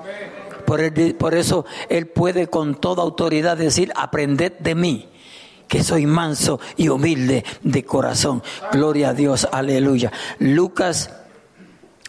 Por, 0.69 1.35
eso 1.35 1.65
Él 1.89 2.09
puede 2.09 2.49
con 2.49 2.75
toda 2.75 3.03
autoridad 3.03 3.57
decir, 3.57 3.91
aprended 3.97 4.53
de 4.59 4.75
mí, 4.75 5.09
que 5.67 5.83
soy 5.83 6.05
manso 6.05 6.61
y 6.77 6.91
humilde 6.91 7.43
de 7.63 7.85
corazón. 7.85 8.43
Gloria 8.71 9.11
a 9.11 9.15
Dios, 9.15 9.49
aleluya. 9.51 10.13
Lucas 10.39 11.11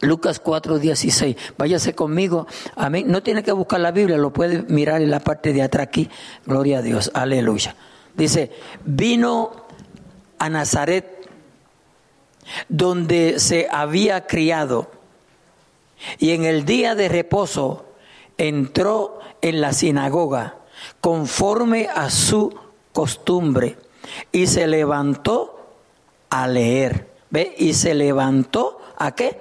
Lucas 0.01 0.43
4:16. 0.43 1.37
Váyase 1.57 1.93
conmigo. 1.93 2.47
Amén. 2.75 3.05
No 3.07 3.23
tiene 3.23 3.43
que 3.43 3.53
buscar 3.53 3.79
la 3.79 3.91
Biblia, 3.91 4.17
lo 4.17 4.31
puede 4.31 4.63
mirar 4.63 5.01
en 5.01 5.09
la 5.09 5.21
parte 5.21 5.53
de 5.53 5.61
atrás 5.61 5.87
aquí. 5.87 6.09
Gloria 6.45 6.79
a 6.79 6.81
Dios. 6.81 7.11
Aleluya. 7.13 7.75
Dice, 8.15 8.51
vino 8.83 9.51
a 10.37 10.49
Nazaret, 10.49 11.29
donde 12.67 13.39
se 13.39 13.67
había 13.71 14.27
criado, 14.27 14.91
y 16.17 16.31
en 16.31 16.43
el 16.43 16.65
día 16.65 16.95
de 16.95 17.07
reposo 17.07 17.88
entró 18.39 19.19
en 19.41 19.61
la 19.61 19.73
sinagoga 19.73 20.55
conforme 21.01 21.87
a 21.93 22.09
su 22.09 22.57
costumbre 22.93 23.77
y 24.31 24.47
se 24.47 24.65
levantó 24.65 25.75
a 26.31 26.47
leer. 26.47 27.07
¿Ve? 27.29 27.53
Y 27.59 27.73
se 27.73 27.93
levantó 27.93 28.81
a 28.97 29.11
qué? 29.11 29.39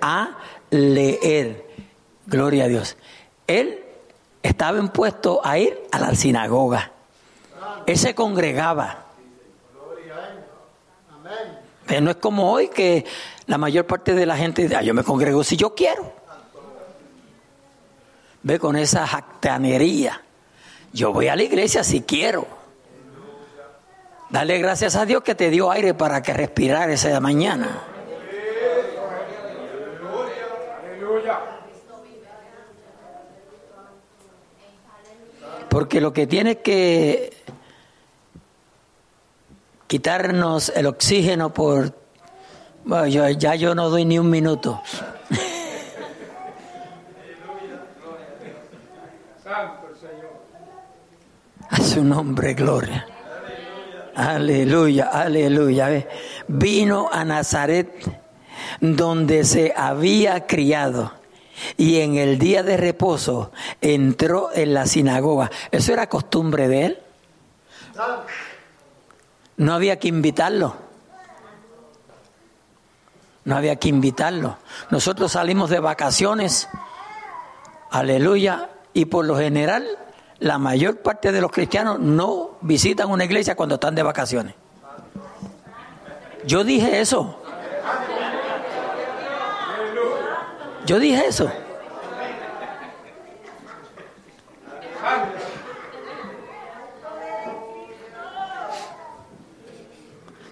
A 0.00 0.38
leer. 0.70 1.66
Gloria 2.26 2.64
a 2.64 2.68
Dios. 2.68 2.96
Él 3.48 3.82
estaba 4.42 4.78
impuesto 4.78 5.40
a 5.42 5.58
ir 5.58 5.82
a 5.90 5.98
la 5.98 6.14
sinagoga. 6.14 6.92
Él 7.86 7.98
se 7.98 8.14
congregaba. 8.14 9.06
Eh, 11.88 12.00
no 12.00 12.10
es 12.10 12.16
como 12.18 12.52
hoy 12.52 12.68
que 12.68 13.04
la 13.46 13.58
mayor 13.58 13.86
parte 13.86 14.14
de 14.14 14.24
la 14.24 14.36
gente 14.36 14.62
dice, 14.62 14.76
ah, 14.76 14.82
yo 14.82 14.94
me 14.94 15.02
congrego 15.02 15.42
si 15.42 15.56
yo 15.56 15.74
quiero. 15.74 16.19
Ve 18.42 18.58
con 18.58 18.76
esa 18.76 19.06
jactanería. 19.06 20.22
Yo 20.92 21.12
voy 21.12 21.28
a 21.28 21.36
la 21.36 21.42
iglesia 21.42 21.84
si 21.84 22.02
quiero. 22.02 22.46
Dale 24.30 24.58
gracias 24.58 24.96
a 24.96 25.04
Dios 25.04 25.22
que 25.22 25.34
te 25.34 25.50
dio 25.50 25.70
aire 25.70 25.92
para 25.94 26.22
que 26.22 26.32
respirar 26.32 26.90
esa 26.90 27.18
mañana. 27.20 27.82
Porque 35.68 36.00
lo 36.00 36.12
que 36.12 36.26
tiene 36.26 36.58
que 36.58 37.32
quitarnos 39.86 40.72
el 40.74 40.86
oxígeno 40.86 41.52
por... 41.52 41.94
Bueno, 42.84 43.28
ya 43.30 43.54
yo 43.54 43.74
no 43.74 43.90
doy 43.90 44.04
ni 44.04 44.18
un 44.18 44.30
minuto. 44.30 44.80
Su 51.90 52.04
nombre, 52.04 52.54
gloria. 52.54 53.04
Aleluya, 54.14 55.10
aleluya. 55.12 56.06
Vino 56.46 57.08
a 57.10 57.24
Nazaret 57.24 57.90
donde 58.80 59.42
se 59.44 59.72
había 59.76 60.46
criado 60.46 61.12
y 61.76 62.00
en 62.00 62.16
el 62.16 62.38
día 62.38 62.62
de 62.62 62.76
reposo 62.76 63.50
entró 63.80 64.50
en 64.54 64.72
la 64.72 64.86
sinagoga. 64.86 65.50
¿Eso 65.72 65.92
era 65.92 66.08
costumbre 66.08 66.68
de 66.68 66.84
él? 66.86 66.98
No 69.56 69.74
había 69.74 69.98
que 69.98 70.06
invitarlo. 70.06 70.76
No 73.44 73.56
había 73.56 73.76
que 73.76 73.88
invitarlo. 73.88 74.58
Nosotros 74.90 75.32
salimos 75.32 75.70
de 75.70 75.80
vacaciones, 75.80 76.68
aleluya, 77.90 78.70
y 78.92 79.06
por 79.06 79.24
lo 79.24 79.36
general 79.36 79.86
la 80.40 80.58
mayor 80.58 80.96
parte 80.98 81.32
de 81.32 81.40
los 81.40 81.52
cristianos 81.52 82.00
no 82.00 82.58
visitan 82.62 83.10
una 83.10 83.24
iglesia 83.24 83.54
cuando 83.54 83.76
están 83.76 83.94
de 83.94 84.02
vacaciones. 84.02 84.54
Yo 86.46 86.64
dije 86.64 87.00
eso. 87.00 87.36
Yo 90.86 90.98
dije 90.98 91.26
eso. 91.26 91.50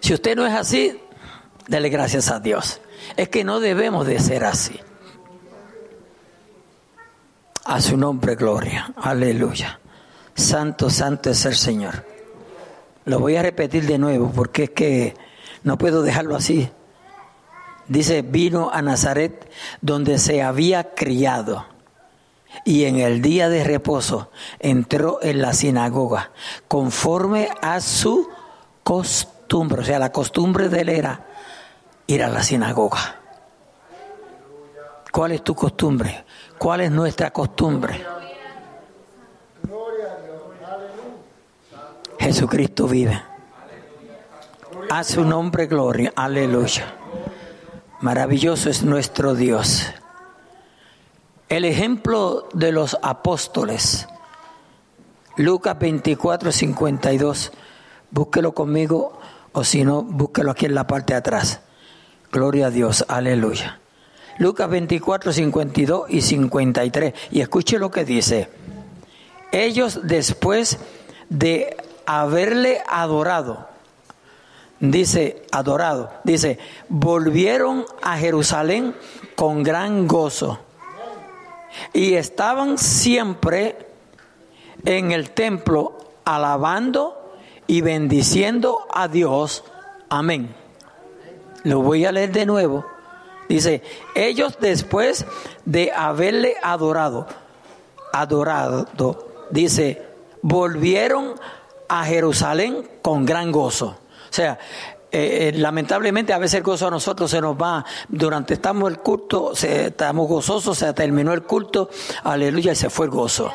Si 0.01 0.15
usted 0.15 0.37
no 0.37 0.47
es 0.47 0.55
así, 0.55 1.01
dele 1.67 1.89
gracias 1.89 2.31
a 2.31 2.41
Dios. 2.41 2.81
Es 3.17 3.31
que 3.31 3.43
no 3.43 3.59
debemos 3.59 4.07
de 4.07 4.19
ser 4.21 4.45
así. 4.45 4.79
A 7.69 7.83
su 7.83 7.99
nombre, 7.99 8.35
gloria. 8.35 8.95
Aleluya. 8.97 9.79
Santo, 10.35 10.89
santo 10.89 11.29
es 11.29 11.45
el 11.45 11.55
Señor. 11.55 12.03
Lo 13.05 13.21
voy 13.21 13.37
a 13.37 13.43
repetir 13.43 13.85
de 13.87 13.99
nuevo 13.99 14.33
porque 14.35 14.65
es 14.65 14.71
que 14.71 15.15
no 15.65 15.77
puedo 15.77 16.01
dejarlo 16.01 16.35
así. 16.35 16.71
Dice, 17.87 18.23
vino 18.23 18.71
a 18.73 18.81
Nazaret 18.81 19.51
donde 19.83 20.19
se 20.19 20.43
había 20.43 20.95
criado 20.95 21.67
y 22.65 22.85
en 22.85 23.01
el 23.01 23.21
día 23.21 23.51
de 23.51 23.65
reposo 23.65 24.31
entró 24.61 25.19
en 25.21 25.43
la 25.43 25.53
sinagoga 25.53 26.31
conforme 26.69 27.51
a 27.61 27.83
su 27.83 28.31
costumbre. 28.83 29.83
O 29.83 29.85
sea, 29.85 29.99
la 29.99 30.11
costumbre 30.11 30.71
de 30.71 30.81
él 30.81 30.89
era 30.89 31.27
ir 32.07 32.25
a 32.25 32.31
la 32.31 32.43
sinagoga. 32.43 33.17
¿Cuál 35.13 35.33
es 35.33 35.45
tu 35.45 35.55
costumbre? 35.55 36.25
¿Cuál 36.59 36.81
es 36.81 36.91
nuestra 36.91 37.31
costumbre? 37.31 38.05
Jesucristo 42.19 42.89
vive. 42.89 43.23
A 44.91 45.05
su 45.05 45.25
nombre 45.25 45.67
gloria. 45.67 46.13
Aleluya. 46.17 46.95
Maravilloso 48.01 48.71
es 48.71 48.83
nuestro 48.83 49.35
Dios. 49.35 49.87
El 51.49 51.65
ejemplo 51.65 52.49
de 52.53 52.73
los 52.73 52.99
apóstoles. 53.03 54.09
Lucas 55.37 55.79
24, 55.79 56.53
52. 56.53 57.53
Búsquelo 58.11 58.53
conmigo 58.53 59.19
o 59.53 59.65
si 59.65 59.85
no, 59.85 60.03
búsquelo 60.03 60.51
aquí 60.51 60.67
en 60.67 60.75
la 60.75 60.87
parte 60.87 61.13
de 61.13 61.19
atrás. 61.19 61.61
Gloria 62.33 62.67
a 62.67 62.71
Dios. 62.71 63.05
Aleluya. 63.09 63.81
Lucas 64.39 64.69
24, 64.69 65.33
52 65.33 66.11
y 66.11 66.21
53. 66.21 67.15
Y 67.31 67.41
escuche 67.41 67.79
lo 67.79 67.91
que 67.91 68.05
dice. 68.05 68.49
Ellos 69.53 70.01
después 70.05 70.79
de 71.29 71.77
haberle 72.07 72.83
adorado, 72.89 73.69
dice, 74.81 75.43
adorado, 75.53 76.11
dice, 76.25 76.59
volvieron 76.89 77.85
a 78.03 78.19
Jerusalén 78.19 78.95
con 79.35 79.63
gran 79.63 80.07
gozo 80.07 80.59
y 81.93 82.15
estaban 82.15 82.79
siempre 82.79 83.77
en 84.85 85.13
el 85.13 85.31
templo 85.31 85.97
alabando 86.25 87.35
y 87.67 87.81
bendiciendo 87.81 88.87
a 88.93 89.09
Dios. 89.09 89.65
Amén. 90.09 90.55
Lo 91.65 91.83
voy 91.83 92.05
a 92.05 92.13
leer 92.13 92.33
de 92.33 92.47
nuevo. 92.47 92.87
Dice, 93.49 93.83
ellos 94.15 94.59
después 94.61 95.25
de 95.65 95.91
haberle 95.93 96.57
adorado, 96.63 97.27
adorado, 98.13 98.87
dice, 99.51 100.03
volvieron 100.43 101.35
a 101.89 102.05
Jerusalén 102.05 102.89
con 103.01 103.25
gran 103.25 103.51
gozo. 103.51 103.97
O 104.31 104.33
sea, 104.33 104.59
eh, 105.11 105.49
eh, 105.49 105.59
lamentablemente 105.59 106.35
a 106.35 106.39
veces 106.39 106.59
el 106.59 106.63
gozo 106.63 106.89
a 106.89 106.91
nosotros 106.91 107.31
se 107.31 107.41
nos 107.41 107.57
va 107.57 107.83
durante 108.09 108.55
estamos 108.55 108.91
el 108.91 108.99
culto, 108.99 109.53
estamos 109.55 110.29
gozosos, 110.29 110.77
se 110.77 110.93
terminó 110.93 111.33
el 111.33 111.45
culto, 111.45 111.89
aleluya, 112.25 112.73
y 112.73 112.77
se 112.77 112.91
fue 112.91 113.07
el 113.07 113.13
gozo. 113.13 113.51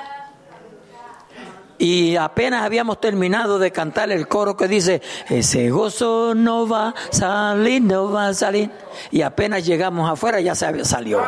Y 1.78 2.16
apenas 2.16 2.64
habíamos 2.64 3.02
terminado 3.02 3.60
de 3.60 3.72
cantar 3.72 4.12
el 4.12 4.28
coro 4.28 4.56
que 4.56 4.68
dice, 4.68 5.02
ese 5.30 5.70
gozo 5.70 6.34
no 6.36 6.68
va 6.68 6.90
a 6.90 6.94
salir, 7.12 7.82
no 7.82 8.12
va 8.12 8.28
a 8.28 8.34
salir. 8.34 8.70
Y 9.12 9.22
apenas 9.22 9.66
llegamos 9.66 10.10
afuera 10.10 10.40
ya 10.40 10.56
se 10.56 10.86
salió. 10.86 11.22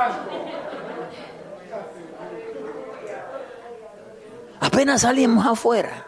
Apenas 4.60 5.02
salimos 5.02 5.46
afuera. 5.46 6.06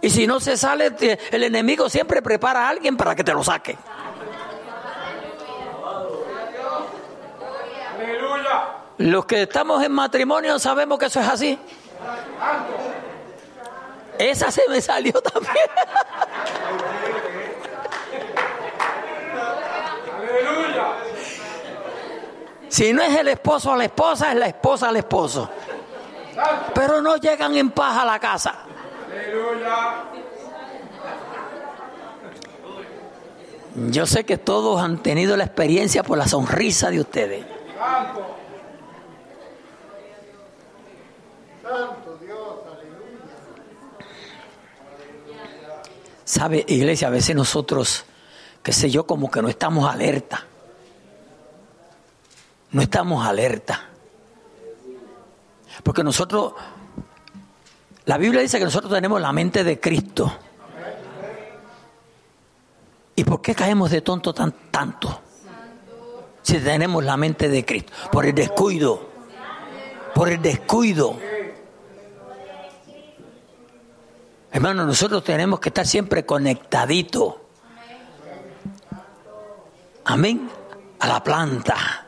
Y 0.00 0.10
si 0.10 0.26
no 0.26 0.40
se 0.40 0.56
sale, 0.56 0.92
el 1.30 1.44
enemigo 1.44 1.88
siempre 1.88 2.22
prepara 2.22 2.66
a 2.66 2.68
alguien 2.68 2.96
para 2.96 3.14
que 3.14 3.24
te 3.24 3.32
lo 3.32 3.42
saque. 3.42 3.76
Los 8.98 9.26
que 9.26 9.42
estamos 9.42 9.82
en 9.84 9.92
matrimonio 9.92 10.58
sabemos 10.58 10.98
que 10.98 11.06
eso 11.06 11.20
es 11.20 11.28
así. 11.28 11.58
Esa 14.18 14.50
se 14.50 14.62
me 14.68 14.80
salió 14.80 15.12
también. 15.12 15.54
Si 22.68 22.92
no 22.92 23.02
es 23.02 23.16
el 23.16 23.28
esposo 23.28 23.72
a 23.72 23.76
la 23.76 23.84
esposa, 23.84 24.30
es 24.32 24.38
la 24.38 24.46
esposa 24.46 24.88
al 24.88 24.96
esposo. 24.96 25.48
Pero 26.74 27.00
no 27.00 27.16
llegan 27.16 27.56
en 27.56 27.70
paz 27.70 27.96
a 27.98 28.04
la 28.04 28.18
casa. 28.18 28.54
Yo 33.90 34.06
sé 34.06 34.24
que 34.24 34.38
todos 34.38 34.82
han 34.82 34.98
tenido 35.02 35.36
la 35.36 35.44
experiencia 35.44 36.02
por 36.02 36.18
la 36.18 36.26
sonrisa 36.26 36.90
de 36.90 37.00
ustedes. 37.00 37.44
Sabe, 46.24 46.64
iglesia, 46.68 47.08
a 47.08 47.10
veces 47.10 47.34
nosotros, 47.34 48.04
qué 48.62 48.72
sé 48.72 48.90
yo, 48.90 49.06
como 49.06 49.30
que 49.30 49.40
no 49.40 49.48
estamos 49.48 49.90
alerta. 49.90 50.44
No 52.70 52.82
estamos 52.82 53.26
alerta. 53.26 53.88
Porque 55.82 56.04
nosotros, 56.04 56.52
la 58.04 58.18
Biblia 58.18 58.42
dice 58.42 58.58
que 58.58 58.64
nosotros 58.64 58.92
tenemos 58.92 59.20
la 59.22 59.32
mente 59.32 59.64
de 59.64 59.80
Cristo. 59.80 60.30
¿Y 63.16 63.24
por 63.24 63.40
qué 63.40 63.54
caemos 63.54 63.90
de 63.90 64.02
tonto 64.02 64.34
tan 64.34 64.52
tanto? 64.70 65.22
Si 66.42 66.58
tenemos 66.58 67.02
la 67.04 67.16
mente 67.16 67.48
de 67.48 67.64
Cristo. 67.64 67.92
Por 68.12 68.26
el 68.26 68.34
descuido. 68.34 69.08
Por 70.14 70.28
el 70.28 70.42
descuido. 70.42 71.16
Hermano, 74.50 74.84
nosotros 74.86 75.22
tenemos 75.22 75.60
que 75.60 75.68
estar 75.68 75.86
siempre 75.86 76.24
conectaditos. 76.24 77.34
Amén. 80.04 80.50
A 81.00 81.06
la 81.06 81.22
planta. 81.22 82.06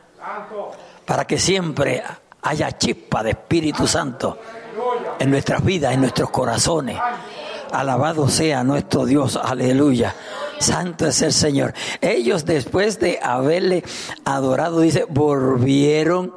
Para 1.05 1.25
que 1.25 1.37
siempre 1.37 2.03
haya 2.41 2.77
chispa 2.77 3.23
de 3.23 3.31
Espíritu 3.31 3.87
Santo 3.87 4.39
en 5.19 5.29
nuestras 5.29 5.63
vidas, 5.63 5.93
en 5.93 6.01
nuestros 6.01 6.29
corazones. 6.31 6.97
Alabado 7.71 8.27
sea 8.27 8.63
nuestro 8.63 9.05
Dios, 9.05 9.37
aleluya. 9.41 10.15
Santo 10.61 11.07
es 11.07 11.21
el 11.21 11.33
Señor. 11.33 11.73
Ellos 12.01 12.45
después 12.45 12.99
de 12.99 13.19
haberle 13.21 13.83
adorado, 14.25 14.79
dice, 14.81 15.05
volvieron 15.09 16.33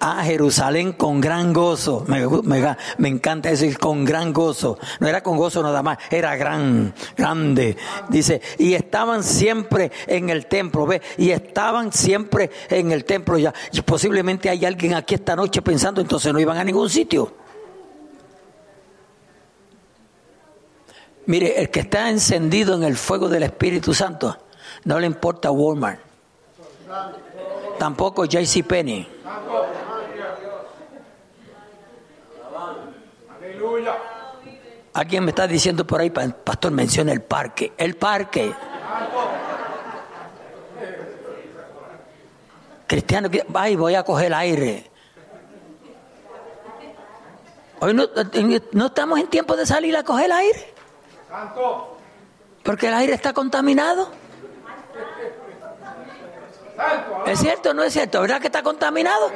a 0.00 0.24
Jerusalén 0.24 0.92
con 0.92 1.20
gran 1.20 1.52
gozo. 1.52 2.04
Me, 2.06 3.08
encanta 3.08 3.50
decir 3.50 3.78
con 3.78 4.04
gran 4.04 4.32
gozo. 4.32 4.78
No 4.98 5.08
era 5.08 5.22
con 5.22 5.36
gozo 5.36 5.62
nada 5.62 5.82
más, 5.82 5.98
era 6.10 6.36
gran, 6.36 6.94
grande. 7.16 7.76
Dice, 8.08 8.40
y 8.58 8.74
estaban 8.74 9.22
siempre 9.22 9.90
en 10.06 10.30
el 10.30 10.46
templo, 10.46 10.86
¿ve? 10.86 11.00
Y 11.18 11.30
estaban 11.30 11.92
siempre 11.92 12.50
en 12.68 12.92
el 12.92 13.04
templo 13.04 13.38
ya. 13.38 13.54
Y 13.72 13.82
posiblemente 13.82 14.50
hay 14.50 14.64
alguien 14.64 14.94
aquí 14.94 15.14
esta 15.14 15.36
noche 15.36 15.62
pensando, 15.62 16.00
entonces 16.00 16.32
no 16.32 16.40
iban 16.40 16.58
a 16.58 16.64
ningún 16.64 16.90
sitio. 16.90 17.39
Mire, 21.30 21.60
el 21.60 21.70
que 21.70 21.78
está 21.78 22.10
encendido 22.10 22.74
en 22.74 22.82
el 22.82 22.96
fuego 22.96 23.28
del 23.28 23.44
Espíritu 23.44 23.94
Santo, 23.94 24.36
no 24.82 24.98
le 24.98 25.06
importa 25.06 25.52
Walmart, 25.52 26.00
tampoco 27.78 28.24
JC 28.24 28.66
Penny. 28.66 29.08
Alguien 34.92 35.24
me 35.24 35.30
está 35.30 35.46
diciendo 35.46 35.86
por 35.86 36.00
ahí, 36.00 36.10
pastor, 36.10 36.72
menciona 36.72 37.12
el 37.12 37.22
parque. 37.22 37.74
El 37.78 37.94
parque. 37.94 38.52
Cristiano, 42.88 43.28
ay, 43.54 43.76
voy 43.76 43.94
a 43.94 44.02
coger 44.02 44.34
aire. 44.34 44.90
Hoy 47.78 47.94
no, 47.94 48.08
no 48.72 48.86
estamos 48.86 49.20
en 49.20 49.28
tiempo 49.28 49.54
de 49.54 49.64
salir 49.64 49.96
a 49.96 50.02
coger 50.02 50.32
aire. 50.32 50.79
Porque 52.62 52.88
el 52.88 52.94
aire 52.94 53.14
está 53.14 53.32
contaminado. 53.32 54.10
¿Es 57.26 57.38
cierto 57.38 57.70
o 57.70 57.74
no 57.74 57.82
es 57.82 57.92
cierto? 57.92 58.20
¿Verdad 58.22 58.40
que 58.40 58.46
está 58.46 58.62
contaminado? 58.62 59.30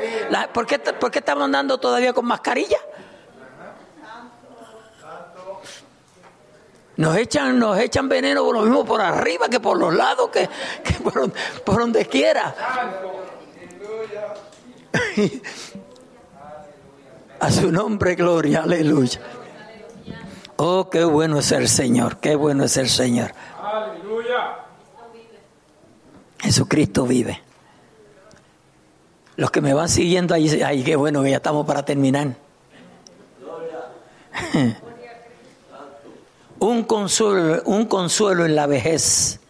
¿por, 0.52 0.66
qué, 0.66 0.78
¿Por 0.78 1.11
qué 1.11 1.18
estamos 1.18 1.44
andando 1.44 1.78
todavía 1.78 2.12
con 2.12 2.26
mascarilla? 2.26 2.78
Nos 6.96 7.16
echan, 7.16 7.59
nos 7.59 7.76
echan 7.78 8.09
veneno 8.09 8.44
por 8.44 8.54
lo 8.54 8.62
mismo 8.62 8.85
por 8.85 9.00
arriba 9.00 9.48
que 9.48 9.59
por 9.59 9.76
los 9.76 9.92
lados, 9.92 10.30
que, 10.30 10.48
por, 11.02 11.33
por, 11.64 11.80
donde 11.80 12.07
quiera. 12.07 12.54
A 17.40 17.50
su 17.50 17.72
nombre, 17.72 18.14
gloria, 18.14 18.62
aleluya. 18.62 19.20
Oh, 20.56 20.88
qué 20.88 21.04
bueno 21.04 21.38
es 21.38 21.50
el 21.52 21.68
Señor, 21.68 22.18
qué 22.18 22.36
bueno 22.36 22.64
es 22.64 22.76
el 22.76 22.88
Señor. 22.88 23.32
Aleluya. 23.60 24.58
Jesucristo 26.38 27.06
vive. 27.06 27.42
Los 29.36 29.50
que 29.50 29.60
me 29.60 29.74
van 29.74 29.88
siguiendo 29.88 30.34
ahí, 30.34 30.62
ay, 30.62 30.84
qué 30.84 30.94
bueno 30.94 31.22
que 31.22 31.30
ya 31.30 31.38
estamos 31.38 31.66
para 31.66 31.84
terminar. 31.84 32.36
un 36.60 36.84
consuelo, 36.84 37.62
un 37.64 37.86
consuelo 37.86 38.44
en 38.44 38.54
la 38.54 38.66
vejez. 38.66 39.40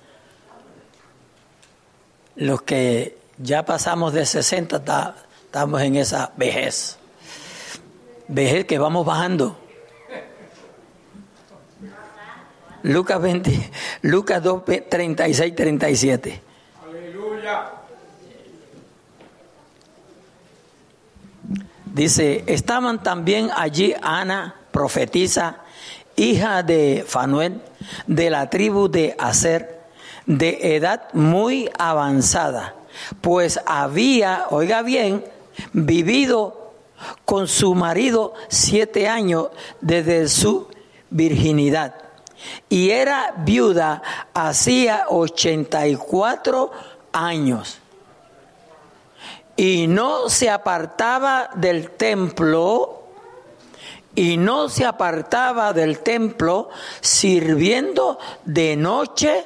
Los 2.36 2.62
que 2.62 3.18
ya 3.38 3.64
pasamos 3.64 4.14
de 4.14 4.24
60 4.24 5.14
estamos 5.44 5.82
en 5.82 5.96
esa 5.96 6.32
vejez. 6.36 6.98
Vejez 8.28 8.64
que 8.64 8.78
vamos 8.78 9.04
bajando. 9.04 9.63
Lucas 12.84 13.18
20, 13.18 13.70
Lucas 14.02 14.42
2, 14.42 14.62
36, 14.90 15.54
37. 15.56 16.42
Aleluya. 16.86 17.70
Dice, 21.86 22.44
estaban 22.46 23.02
también 23.02 23.48
allí 23.56 23.94
Ana, 24.02 24.56
profetisa, 24.70 25.62
hija 26.14 26.62
de 26.62 27.06
Fanuel, 27.08 27.62
de 28.06 28.28
la 28.28 28.50
tribu 28.50 28.88
de 28.90 29.16
Aser, 29.18 29.80
de 30.26 30.76
edad 30.76 31.08
muy 31.14 31.70
avanzada, 31.78 32.74
pues 33.22 33.60
había, 33.64 34.46
oiga 34.50 34.82
bien, 34.82 35.24
vivido 35.72 36.74
con 37.24 37.48
su 37.48 37.74
marido 37.74 38.34
siete 38.48 39.08
años 39.08 39.48
desde 39.80 40.28
su 40.28 40.68
virginidad 41.08 42.03
y 42.68 42.90
era 42.90 43.34
viuda 43.38 44.02
hacía 44.34 45.06
84 45.08 46.70
años 47.12 47.80
y 49.56 49.86
no 49.86 50.28
se 50.28 50.50
apartaba 50.50 51.50
del 51.54 51.90
templo 51.90 53.02
y 54.14 54.36
no 54.36 54.68
se 54.68 54.84
apartaba 54.84 55.72
del 55.72 56.00
templo 56.00 56.70
sirviendo 57.00 58.18
de 58.44 58.76
noche 58.76 59.44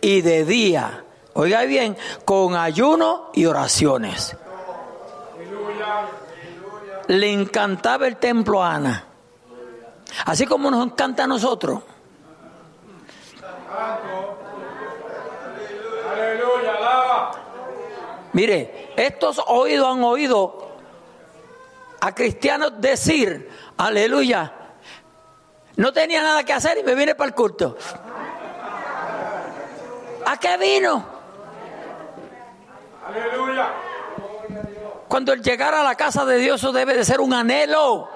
y 0.00 0.20
de 0.20 0.44
día. 0.44 1.04
Oiga 1.34 1.62
bien, 1.62 1.96
con 2.24 2.54
ayuno 2.56 3.30
y 3.34 3.46
oraciones. 3.46 4.36
Le 7.08 7.32
encantaba 7.32 8.06
el 8.06 8.16
templo 8.16 8.62
a 8.62 8.74
Ana. 8.74 9.04
Así 10.26 10.44
como 10.46 10.70
nos 10.70 10.84
encanta 10.84 11.24
a 11.24 11.26
nosotros. 11.26 11.82
Mire, 18.32 18.92
estos 18.96 19.42
oídos 19.46 19.88
han 19.88 20.04
oído 20.04 20.70
a 22.00 22.14
cristianos 22.14 22.80
decir, 22.80 23.50
aleluya, 23.76 24.52
no 25.76 25.92
tenía 25.92 26.22
nada 26.22 26.44
que 26.44 26.52
hacer 26.52 26.78
y 26.78 26.82
me 26.82 26.94
vine 26.94 27.14
para 27.14 27.28
el 27.28 27.34
culto. 27.34 27.76
¿A 30.26 30.36
qué 30.36 30.56
vino? 30.58 31.04
Aleluya. 33.06 33.68
Cuando 35.08 35.32
el 35.32 35.42
llegar 35.42 35.74
a 35.74 35.82
la 35.82 35.96
casa 35.96 36.24
de 36.24 36.36
Dios 36.36 36.60
eso 36.60 36.70
debe 36.70 36.94
de 36.94 37.04
ser 37.04 37.20
un 37.20 37.34
anhelo. 37.34 38.08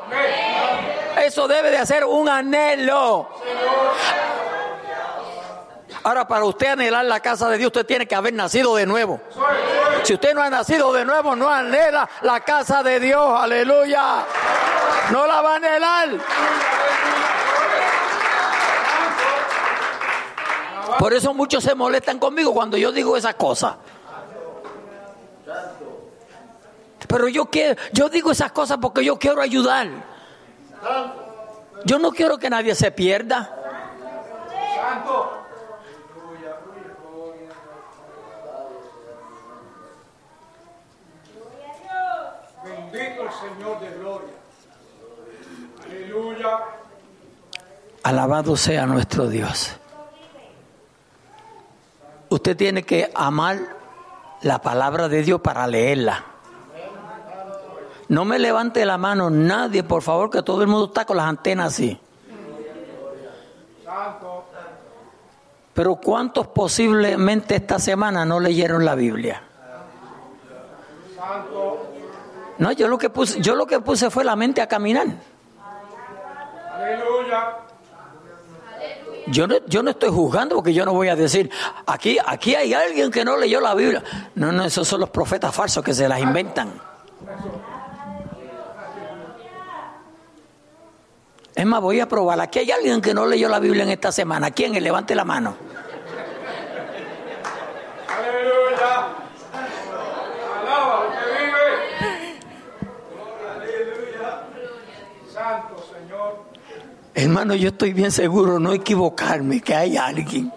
Eso 1.20 1.48
debe 1.48 1.70
de 1.70 1.84
ser 1.86 2.04
un 2.04 2.28
anhelo. 2.28 3.28
Ahora, 6.04 6.28
para 6.28 6.44
usted 6.44 6.66
anhelar 6.66 7.06
la 7.06 7.20
casa 7.20 7.48
de 7.48 7.56
Dios, 7.56 7.68
usted 7.68 7.86
tiene 7.86 8.06
que 8.06 8.14
haber 8.14 8.34
nacido 8.34 8.76
de 8.76 8.84
nuevo. 8.84 9.22
Si 10.02 10.12
usted 10.12 10.34
no 10.34 10.42
ha 10.42 10.50
nacido 10.50 10.92
de 10.92 11.02
nuevo, 11.02 11.34
no 11.34 11.48
anhela 11.48 12.06
la 12.20 12.40
casa 12.40 12.82
de 12.82 13.00
Dios. 13.00 13.40
Aleluya. 13.40 14.22
No 15.10 15.26
la 15.26 15.40
va 15.40 15.54
a 15.54 15.56
anhelar. 15.56 16.08
Por 20.98 21.14
eso 21.14 21.32
muchos 21.32 21.64
se 21.64 21.74
molestan 21.74 22.18
conmigo 22.18 22.52
cuando 22.52 22.76
yo 22.76 22.92
digo 22.92 23.16
esas 23.16 23.34
cosas. 23.36 23.76
Pero 27.08 27.28
yo 27.28 27.46
quiero, 27.46 27.80
yo 27.92 28.10
digo 28.10 28.30
esas 28.30 28.52
cosas 28.52 28.76
porque 28.80 29.02
yo 29.02 29.18
quiero 29.18 29.40
ayudar. 29.40 29.88
Yo 31.86 31.98
no 31.98 32.10
quiero 32.10 32.36
que 32.36 32.50
nadie 32.50 32.74
se 32.74 32.90
pierda. 32.90 33.50
Santo. 42.94 43.24
Señor 43.40 43.80
de 43.80 43.98
gloria. 43.98 44.34
Aleluya. 45.84 46.58
Alabado 48.02 48.56
sea 48.56 48.86
nuestro 48.86 49.28
Dios. 49.28 49.76
Usted 52.28 52.56
tiene 52.56 52.82
que 52.82 53.10
amar 53.14 53.58
la 54.42 54.60
palabra 54.60 55.08
de 55.08 55.22
Dios 55.22 55.40
para 55.40 55.66
leerla. 55.66 56.24
No 58.08 58.24
me 58.24 58.38
levante 58.38 58.84
la 58.84 58.98
mano 58.98 59.30
nadie, 59.30 59.82
por 59.82 60.02
favor, 60.02 60.30
que 60.30 60.42
todo 60.42 60.60
el 60.62 60.68
mundo 60.68 60.86
está 60.86 61.04
con 61.04 61.16
las 61.16 61.26
antenas 61.26 61.74
así. 61.74 61.98
Pero 65.72 65.96
¿cuántos 65.96 66.46
posiblemente 66.48 67.56
esta 67.56 67.78
semana 67.78 68.24
no 68.24 68.38
leyeron 68.38 68.84
la 68.84 68.94
Biblia? 68.94 69.42
Santo. 71.16 71.83
No, 72.58 72.72
yo 72.72 72.88
lo 72.88 72.98
que 72.98 73.10
puse, 73.10 73.40
yo 73.40 73.54
lo 73.54 73.66
que 73.66 73.80
puse 73.80 74.10
fue 74.10 74.24
la 74.24 74.36
mente 74.36 74.60
a 74.62 74.68
caminar. 74.68 75.06
Aleluya. 76.72 77.56
Yo 79.26 79.46
no, 79.46 79.56
yo 79.66 79.82
no 79.82 79.90
estoy 79.90 80.10
juzgando 80.10 80.56
porque 80.56 80.74
yo 80.74 80.84
no 80.84 80.92
voy 80.92 81.08
a 81.08 81.16
decir, 81.16 81.50
aquí, 81.86 82.18
aquí 82.24 82.54
hay 82.54 82.74
alguien 82.74 83.10
que 83.10 83.24
no 83.24 83.36
leyó 83.36 83.60
la 83.60 83.74
Biblia. 83.74 84.02
No, 84.34 84.52
no, 84.52 84.64
esos 84.64 84.86
son 84.86 85.00
los 85.00 85.10
profetas 85.10 85.54
falsos 85.54 85.82
que 85.82 85.94
se 85.94 86.08
las 86.08 86.20
inventan. 86.20 86.72
Es 91.54 91.64
más, 91.64 91.80
voy 91.80 92.00
a 92.00 92.08
probar. 92.08 92.40
Aquí 92.40 92.58
hay 92.58 92.70
alguien 92.72 93.00
que 93.00 93.14
no 93.14 93.26
leyó 93.26 93.48
la 93.48 93.60
Biblia 93.60 93.84
en 93.84 93.90
esta 93.90 94.10
semana. 94.10 94.50
¿Quién? 94.50 94.72
Levante 94.82 95.14
la 95.14 95.24
mano. 95.24 95.54
Aleluya. 98.08 99.08
Alaba 100.60 101.04
lo 101.04 101.10
que 101.10 101.26
vive. 101.38 101.66
Aleluya. 103.54 104.42
Santo 105.32 105.76
Señor. 105.92 106.44
Hermano, 107.14 107.54
yo 107.54 107.68
estoy 107.68 107.92
bien 107.92 108.10
seguro, 108.10 108.58
no 108.58 108.72
equivocarme, 108.72 109.60
que 109.60 109.74
hay 109.74 109.96
alguien. 109.96 110.52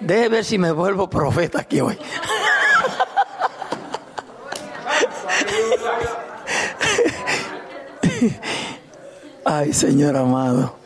Deje 0.00 0.28
ver 0.28 0.44
si 0.44 0.58
me 0.58 0.70
vuelvo 0.70 1.08
profeta 1.08 1.60
aquí 1.60 1.80
hoy. 1.80 1.98
Ay, 9.44 9.72
Señor 9.72 10.16
amado. 10.16 10.76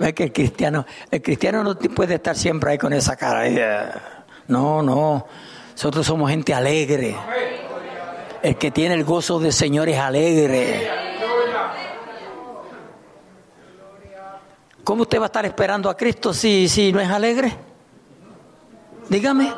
Ve 0.00 0.12
que 0.12 0.24
el 0.24 0.32
cristiano, 0.32 0.84
el 1.10 1.22
cristiano 1.22 1.62
no 1.62 1.78
puede 1.78 2.16
estar 2.16 2.36
siempre 2.36 2.72
ahí 2.72 2.78
con 2.78 2.92
esa 2.92 3.14
cara. 3.16 4.13
No, 4.48 4.82
no. 4.82 5.26
Nosotros 5.72 6.06
somos 6.06 6.30
gente 6.30 6.54
alegre. 6.54 7.16
El 8.42 8.56
que 8.56 8.70
tiene 8.70 8.94
el 8.94 9.04
gozo 9.04 9.38
del 9.38 9.52
Señor 9.52 9.88
es 9.88 9.98
alegre. 9.98 10.90
¿Cómo 14.84 15.02
usted 15.02 15.18
va 15.18 15.24
a 15.24 15.26
estar 15.26 15.46
esperando 15.46 15.88
a 15.88 15.96
Cristo 15.96 16.34
si, 16.34 16.68
si 16.68 16.92
no 16.92 17.00
es 17.00 17.08
alegre? 17.08 17.56
Dígame. 19.08 19.50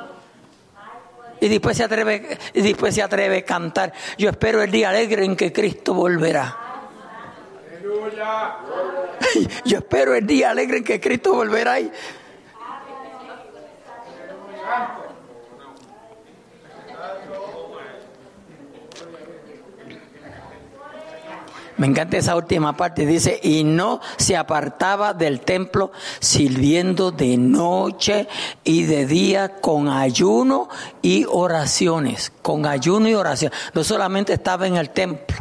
Y 1.40 1.48
después 1.48 1.76
se 1.76 1.84
atreve, 1.84 2.38
y 2.54 2.62
después 2.62 2.94
se 2.94 3.02
atreve 3.02 3.38
a 3.38 3.44
cantar. 3.44 3.92
Yo 4.16 4.30
espero 4.30 4.62
el 4.62 4.70
día 4.70 4.90
alegre 4.90 5.24
en 5.24 5.36
que 5.36 5.52
Cristo 5.52 5.92
volverá. 5.92 6.56
Aleluya. 7.68 8.56
Yo 9.64 9.78
espero 9.78 10.14
el 10.14 10.26
día 10.26 10.50
alegre 10.50 10.78
en 10.78 10.84
que 10.84 11.00
Cristo 11.00 11.34
volverá. 11.34 11.80
Y 11.80 11.90
Me 21.76 21.86
encanta 21.86 22.16
esa 22.16 22.36
última 22.36 22.76
parte. 22.76 23.04
Dice, 23.04 23.38
y 23.42 23.62
no 23.62 24.00
se 24.16 24.36
apartaba 24.36 25.12
del 25.12 25.40
templo 25.40 25.92
sirviendo 26.20 27.10
de 27.10 27.36
noche 27.36 28.28
y 28.64 28.84
de 28.84 29.06
día 29.06 29.56
con 29.60 29.88
ayuno 29.88 30.68
y 31.02 31.26
oraciones. 31.28 32.32
Con 32.40 32.66
ayuno 32.66 33.08
y 33.08 33.14
oración. 33.14 33.52
No 33.74 33.84
solamente 33.84 34.32
estaba 34.32 34.66
en 34.66 34.76
el 34.76 34.90
templo. 34.90 35.36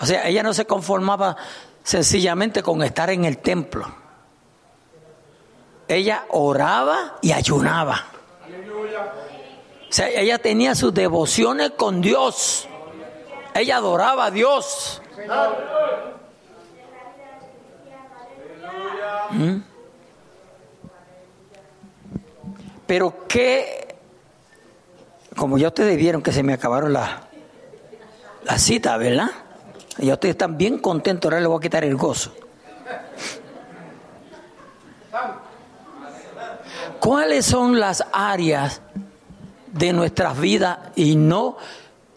O 0.00 0.06
sea, 0.06 0.26
ella 0.26 0.42
no 0.42 0.54
se 0.54 0.64
conformaba 0.64 1.36
sencillamente 1.82 2.62
con 2.62 2.82
estar 2.82 3.10
en 3.10 3.24
el 3.26 3.38
templo. 3.38 3.86
Ella 5.86 6.24
oraba 6.30 7.18
y 7.20 7.32
ayunaba. 7.32 8.17
O 8.96 9.92
sea, 9.92 10.08
ella 10.08 10.38
tenía 10.38 10.74
sus 10.74 10.92
devociones 10.92 11.70
con 11.70 12.00
Dios. 12.00 12.68
Ella 13.54 13.76
adoraba 13.76 14.26
a 14.26 14.30
Dios. 14.30 15.02
¿Mm? 19.30 19.56
Pero 22.86 23.26
que, 23.26 23.96
como 25.36 25.58
ya 25.58 25.68
ustedes 25.68 25.96
vieron 25.96 26.22
que 26.22 26.32
se 26.32 26.42
me 26.42 26.54
acabaron 26.54 26.92
las 26.92 27.28
la 28.44 28.58
citas, 28.58 28.98
¿verdad? 28.98 29.30
Ya 29.98 30.14
ustedes 30.14 30.34
están 30.34 30.56
bien 30.56 30.78
contentos, 30.78 31.28
ahora 31.28 31.40
les 31.40 31.48
voy 31.48 31.58
a 31.58 31.60
quitar 31.60 31.84
el 31.84 31.96
gozo. 31.96 32.32
¿Cuáles 37.00 37.46
son 37.46 37.78
las 37.78 38.04
áreas 38.12 38.80
de 39.72 39.92
nuestras 39.92 40.38
vidas 40.38 40.78
y 40.96 41.16
no 41.16 41.56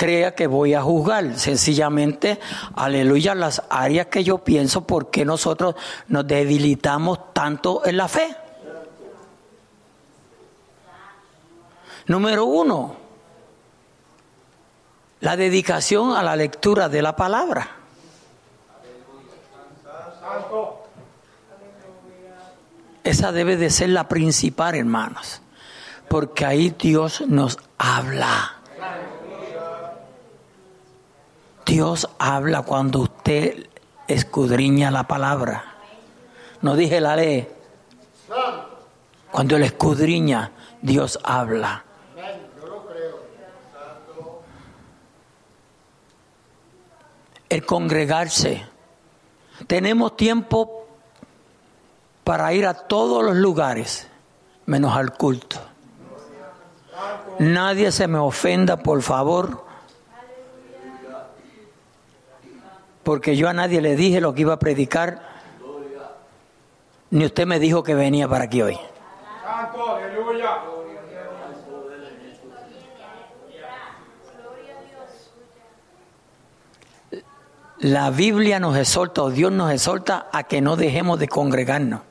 crea 0.02 0.34
que 0.34 0.48
voy 0.48 0.74
a 0.74 0.82
juzgar, 0.82 1.38
sencillamente, 1.38 2.40
aleluya, 2.76 3.36
las 3.36 3.62
áreas 3.70 4.08
que 4.08 4.24
yo 4.24 4.40
pienso 4.40 4.82
porque 4.82 5.24
nosotros 5.26 5.76
nos 6.08 6.26
debilitamos 6.26 7.34
tanto 7.34 7.86
en 7.86 7.98
la 7.98 8.08
fe. 8.08 8.36
Número 12.08 12.46
uno, 12.46 12.96
la 15.20 15.38
dedicación 15.38 16.16
a 16.16 16.24
la 16.24 16.36
lectura 16.36 16.90
de 16.90 17.02
la 17.04 17.16
palabra. 17.16 17.70
Esa 23.04 23.32
debe 23.32 23.58
de 23.58 23.70
ser 23.70 23.90
la 23.90 24.08
principal, 24.08 24.76
hermanos, 24.76 25.42
porque 26.08 26.46
ahí 26.46 26.76
Dios 26.78 27.22
nos 27.28 27.58
habla. 27.78 28.58
Dios 31.66 32.10
habla 32.20 32.62
cuando 32.64 33.00
usted 33.00 33.68
escudriña 34.08 34.92
la 34.92 35.08
palabra. 35.08 35.76
No 36.62 36.76
dije 36.76 37.02
la 37.02 37.16
ley. 37.16 37.48
Cuando 39.32 39.56
él 39.56 39.64
escudriña, 39.64 40.52
Dios 40.82 41.18
habla. 41.24 41.86
El 47.50 47.66
congregarse. 47.66 48.66
Tenemos 49.68 50.16
tiempo 50.16 50.81
para 52.24 52.54
ir 52.54 52.66
a 52.66 52.74
todos 52.74 53.24
los 53.24 53.36
lugares, 53.36 54.08
menos 54.66 54.96
al 54.96 55.14
culto. 55.14 55.58
Nadie 57.40 57.92
se 57.92 58.08
me 58.08 58.20
ofenda, 58.20 58.78
por 58.78 59.02
favor. 59.02 59.72
porque 63.04 63.36
yo 63.36 63.50
a 63.50 63.54
nadie 63.54 63.82
le 63.82 63.96
dije 63.96 64.22
lo 64.22 64.34
que 64.34 64.42
iba 64.42 64.54
a 64.54 64.60
predicar, 64.60 65.22
ni 67.10 67.26
usted 67.26 67.46
me 67.46 67.60
dijo 67.60 67.84
que 67.84 67.96
venía 67.96 68.28
para 68.28 68.46
aquí 68.46 68.62
hoy. 68.62 68.78
La 77.80 78.12
Biblia 78.12 78.60
nos 78.60 78.78
exhorta, 78.78 79.24
o 79.24 79.32
Dios 79.32 79.52
nos 79.52 79.72
exhorta 79.72 80.28
a 80.32 80.44
que 80.44 80.62
no 80.62 80.76
dejemos 80.76 81.18
de 81.18 81.28
congregarnos. 81.28 82.02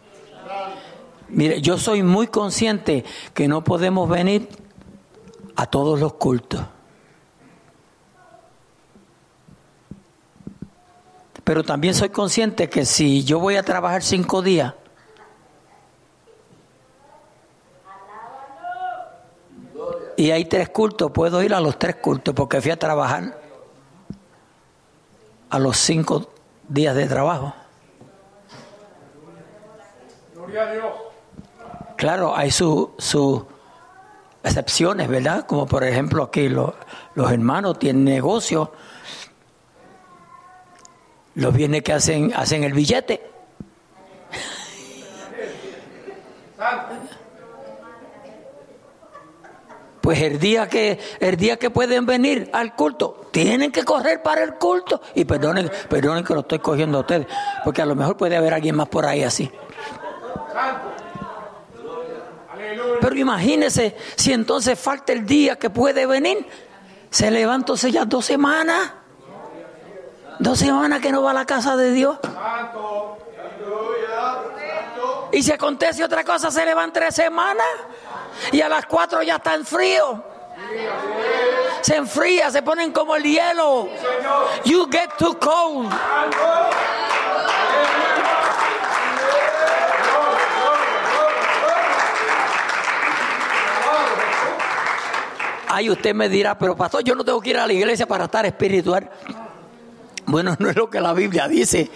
Mire, 1.31 1.61
yo 1.61 1.79
soy 1.79 2.03
muy 2.03 2.27
consciente 2.27 3.05
que 3.35 3.47
no 3.47 3.63
podemos 3.63 4.09
venir 4.09 4.49
a 5.57 5.67
todos 5.67 6.01
los 6.01 6.15
cultos. 6.15 6.61
Pero 11.45 11.65
también 11.65 11.95
soy 11.95 12.11
consciente 12.11 12.69
que 12.69 12.85
si 12.85 13.25
yo 13.25 13.39
voy 13.41 13.57
a 13.57 13.63
trabajar 13.63 14.03
cinco 14.03 14.43
días, 14.43 14.75
y 20.17 20.31
hay 20.33 20.45
tres 20.45 20.69
cultos, 20.69 21.11
puedo 21.13 21.43
ir 21.43 21.55
a 21.55 21.61
los 21.61 21.79
tres 21.79 21.97
cultos 21.97 22.35
porque 22.35 22.61
fui 22.61 22.71
a 22.71 22.79
trabajar 22.79 23.41
a 25.49 25.59
los 25.59 25.79
cinco 25.79 26.31
días 26.69 26.95
de 26.95 27.07
trabajo. 27.07 27.55
Gloria 30.35 30.63
a 30.63 30.73
Dios. 30.73 31.10
Claro, 32.01 32.35
hay 32.35 32.51
sus 32.51 32.89
su 32.97 33.45
excepciones, 34.43 35.07
¿verdad? 35.07 35.45
Como 35.45 35.67
por 35.67 35.85
ejemplo 35.85 36.23
aquí 36.23 36.49
lo, 36.49 36.75
los 37.15 37.31
hermanos 37.31 37.79
tienen 37.79 38.05
negocios, 38.05 38.71
los 41.35 41.55
bienes 41.55 41.83
que 41.83 41.93
hacen, 41.93 42.33
hacen 42.35 42.65
el 42.65 42.73
billete. 42.73 43.21
Pues 50.01 50.23
el 50.23 50.39
día 50.39 50.71
que 50.71 50.99
el 51.21 51.37
día 51.37 51.59
que 51.59 51.69
pueden 51.69 52.07
venir 52.07 52.49
al 52.55 52.75
culto, 52.75 53.29
tienen 53.31 53.71
que 53.71 53.85
correr 53.85 54.23
para 54.23 54.43
el 54.43 54.55
culto. 54.55 55.03
Y 55.15 55.27
perdonen, 55.27 55.71
perdonen 55.91 56.25
que 56.25 56.33
lo 56.33 56.41
estoy 56.41 56.61
cogiendo 56.61 56.97
a 56.97 57.01
ustedes, 57.03 57.27
porque 57.63 57.83
a 57.83 57.85
lo 57.85 57.95
mejor 57.95 58.17
puede 58.17 58.39
haber 58.39 58.55
alguien 58.55 58.75
más 58.75 58.89
por 58.89 59.05
ahí 59.05 59.23
así. 59.23 59.53
Pero 63.01 63.17
imagínese 63.17 63.97
si 64.17 64.33
entonces 64.33 64.79
falta 64.79 65.13
el 65.13 65.27
día 65.27 65.57
que 65.57 65.71
puede 65.71 66.07
venir. 66.07 66.47
Se 67.11 67.31
levantó 67.31 67.75
ya 67.75 68.05
dos 68.05 68.25
semanas. 68.25 68.93
Dos 70.39 70.59
semanas 70.59 71.01
que 71.01 71.13
no 71.13 71.23
va 71.23 71.33
a 71.33 71.35
la 71.35 71.45
casa 71.45 71.77
de 71.77 71.93
Dios. 71.93 72.19
Y 75.33 75.43
si 75.43 75.53
acontece 75.53 76.03
otra 76.05 76.25
cosa, 76.25 76.51
se 76.51 76.65
le 76.65 76.75
van 76.75 76.93
tres 76.93 77.15
semanas. 77.15 77.67
Y 78.53 78.61
a 78.61 78.69
las 78.69 78.87
4 78.87 79.23
ya 79.23 79.37
está 79.37 79.55
en 79.55 79.65
frío. 79.65 80.25
Se 81.83 81.97
enfría, 81.97 82.51
se 82.51 82.63
ponen 82.63 82.93
como 82.93 83.17
el 83.17 83.23
hielo. 83.23 83.89
You 84.65 84.89
get 84.91 85.11
too 85.19 85.39
cold. 85.39 85.91
Ay, 95.73 95.89
usted 95.89 96.17
me 96.17 96.29
dirá, 96.29 96.59
pero 96.59 96.77
pastor, 96.77 97.05
yo 97.05 97.15
no 97.15 97.25
tengo 97.25 97.41
que 97.41 97.51
ir 97.51 97.57
a 97.57 97.65
la 97.65 97.73
iglesia 97.73 98.05
para 98.05 98.25
estar 98.25 98.45
espiritual. 98.45 99.09
Bueno, 100.27 100.57
no 100.59 100.69
es 100.69 100.75
lo 100.75 100.91
que 100.91 101.01
la 101.01 101.13
Biblia 101.13 101.47
dice. 101.47 101.89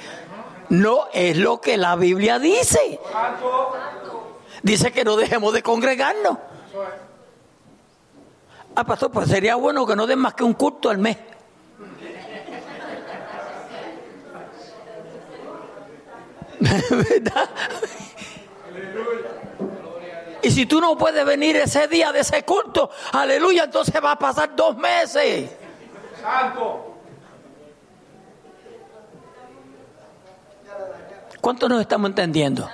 No 0.68 1.08
es 1.12 1.36
lo 1.36 1.60
que 1.60 1.76
la 1.76 1.96
Biblia 1.96 2.38
dice. 2.38 3.00
Dice 4.62 4.92
que 4.92 5.02
no 5.02 5.16
dejemos 5.16 5.52
de 5.52 5.64
congregarnos. 5.64 6.38
Ah, 8.76 8.84
pastor, 8.84 9.10
pues 9.10 9.28
sería 9.28 9.56
bueno 9.56 9.84
que 9.84 9.96
no 9.96 10.06
den 10.06 10.20
más 10.20 10.34
que 10.34 10.44
un 10.44 10.54
culto 10.54 10.88
al 10.88 10.98
mes. 10.98 11.16
¿Verdad? 16.60 17.50
Y 20.44 20.50
si 20.50 20.66
tú 20.66 20.78
no 20.78 20.96
puedes 20.96 21.24
venir 21.24 21.56
ese 21.56 21.88
día 21.88 22.12
de 22.12 22.20
ese 22.20 22.42
culto, 22.42 22.90
aleluya, 23.12 23.64
entonces 23.64 23.94
va 24.04 24.12
a 24.12 24.18
pasar 24.18 24.54
dos 24.54 24.76
meses. 24.76 25.50
Santo. 26.20 26.98
¿Cuánto 31.40 31.68
nos 31.68 31.80
estamos 31.80 32.10
entendiendo? 32.10 32.68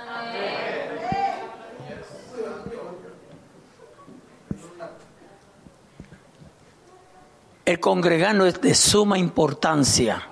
El 7.63 7.79
congregano 7.79 8.45
es 8.45 8.59
de 8.59 8.75
suma 8.75 9.17
importancia, 9.17 10.27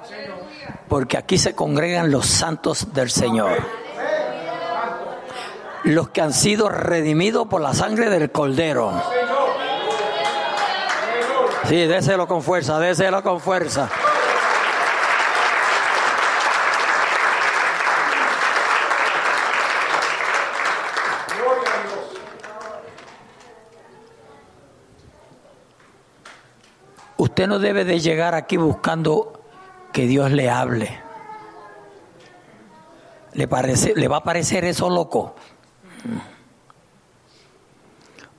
porque 0.89 1.17
aquí 1.17 1.37
se 1.37 1.55
congregan 1.55 2.11
los 2.11 2.25
santos 2.25 2.93
del 2.93 3.09
Señor, 3.09 3.65
los 5.83 6.09
que 6.09 6.21
han 6.21 6.33
sido 6.33 6.69
redimidos 6.69 7.47
por 7.47 7.61
la 7.61 7.73
sangre 7.73 8.09
del 8.09 8.31
Cordero. 8.31 8.91
Sí, 11.67 11.75
déselo 11.85 12.27
con 12.27 12.41
fuerza, 12.41 12.79
déselo 12.79 13.21
con 13.21 13.39
fuerza. 13.39 13.89
Usted 27.17 27.47
no 27.47 27.59
debe 27.59 27.85
de 27.85 27.99
llegar 27.99 28.33
aquí 28.33 28.57
buscando 28.57 29.43
que 29.91 30.07
Dios 30.07 30.31
le 30.31 30.49
hable. 30.49 31.01
¿Le, 33.33 33.47
parece, 33.47 33.93
¿Le 33.95 34.07
va 34.07 34.17
a 34.17 34.23
parecer 34.23 34.65
eso 34.65 34.89
loco? 34.89 35.35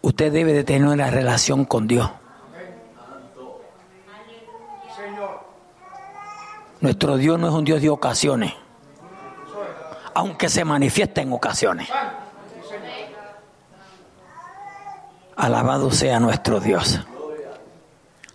Usted 0.03 0.33
debe 0.33 0.53
de 0.53 0.65
tener 0.65 0.89
una 0.89 1.11
relación 1.11 1.65
con 1.65 1.87
Dios. 1.87 2.11
Nuestro 6.81 7.19
Dios 7.19 7.39
no 7.39 7.49
es 7.49 7.53
un 7.55 7.65
Dios 7.65 7.83
de 7.83 7.91
ocasiones, 7.91 8.55
aunque 10.15 10.49
se 10.49 10.65
manifiesta 10.65 11.21
en 11.21 11.33
ocasiones. 11.33 11.89
Alabado 15.37 15.91
sea 15.91 16.21
nuestro 16.21 16.61
Dios. 16.61 17.01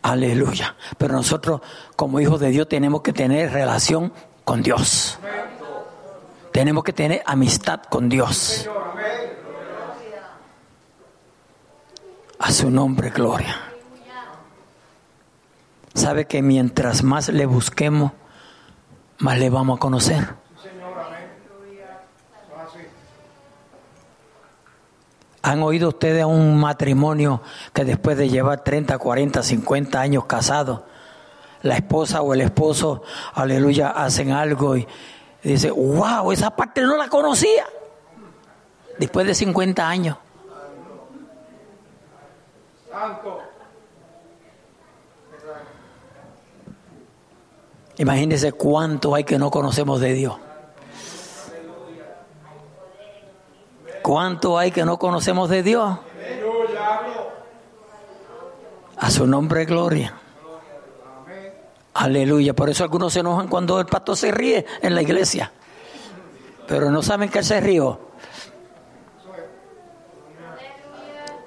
Aleluya. 0.04 0.76
Pero 1.00 1.16
nosotros 1.16 1.62
como 1.96 2.20
hijos 2.20 2.40
de 2.40 2.50
Dios 2.50 2.68
tenemos 2.68 3.02
que 3.02 3.14
tener 3.14 3.52
relación 3.52 4.14
con 4.44 4.62
Dios. 4.62 5.18
Tenemos 6.52 6.84
que 6.84 6.94
tener 6.94 7.24
amistad 7.26 7.82
con 7.90 8.08
Dios. 8.08 8.38
Señor, 8.38 8.84
amén. 8.92 9.06
A 12.40 12.52
su 12.52 12.70
nombre, 12.70 13.10
gloria. 13.10 13.56
Sabe 15.94 16.26
que 16.26 16.42
mientras 16.42 17.04
más 17.04 17.30
le 17.30 17.46
busquemos, 17.46 18.12
más 19.20 19.40
le 19.40 19.50
vamos 19.50 19.78
a 19.78 19.80
conocer. 19.80 20.36
¿Han 25.42 25.62
oído 25.62 25.90
ustedes 25.90 26.24
a 26.24 26.28
un 26.28 26.60
matrimonio 26.60 27.42
que 27.72 27.86
después 27.86 28.18
de 28.18 28.30
llevar 28.30 28.64
30, 28.64 28.98
40, 28.98 29.44
50 29.44 30.02
años 30.02 30.26
casados, 30.26 30.82
la 31.62 31.76
esposa 31.76 32.22
o 32.24 32.34
el 32.34 32.42
esposo, 32.42 33.04
aleluya, 33.34 33.90
hacen 33.90 34.32
algo 34.32 34.76
y 34.76 34.88
dice, 35.44 35.70
wow, 35.70 36.32
esa 36.32 36.56
parte 36.56 36.82
no 36.82 36.98
la 36.98 37.08
conocía? 37.10 37.64
Después 38.98 39.28
de 39.28 39.36
50 39.36 39.88
años. 39.88 40.18
Santo. 42.96 43.42
Imagínense 47.98 48.54
cuánto 48.54 49.14
hay 49.14 49.26
que 49.26 49.38
no 49.38 49.52
conocemos 49.52 50.00
de 50.00 50.14
Dios. 50.14 50.38
¿Cuánto 54.02 54.58
hay 54.58 54.72
que 54.72 54.86
no 54.86 54.98
conocemos 54.98 55.50
de 55.50 55.64
Dios? 55.64 55.98
A 58.98 59.10
su 59.10 59.28
nombre, 59.28 59.66
gloria. 59.66 60.14
Aleluya. 61.96 62.54
Por 62.54 62.70
eso 62.70 62.84
algunos 62.86 63.12
se 63.12 63.20
enojan 63.20 63.50
cuando 63.50 63.80
el 63.80 63.88
pastor 63.88 64.16
se 64.16 64.32
ríe 64.32 64.66
en 64.82 64.96
la 64.96 65.02
iglesia. 65.02 65.52
Pero 66.66 66.90
no 66.92 67.02
saben 67.02 67.30
que 67.30 67.40
él 67.40 67.46
se 67.46 67.60
rió. 67.60 68.00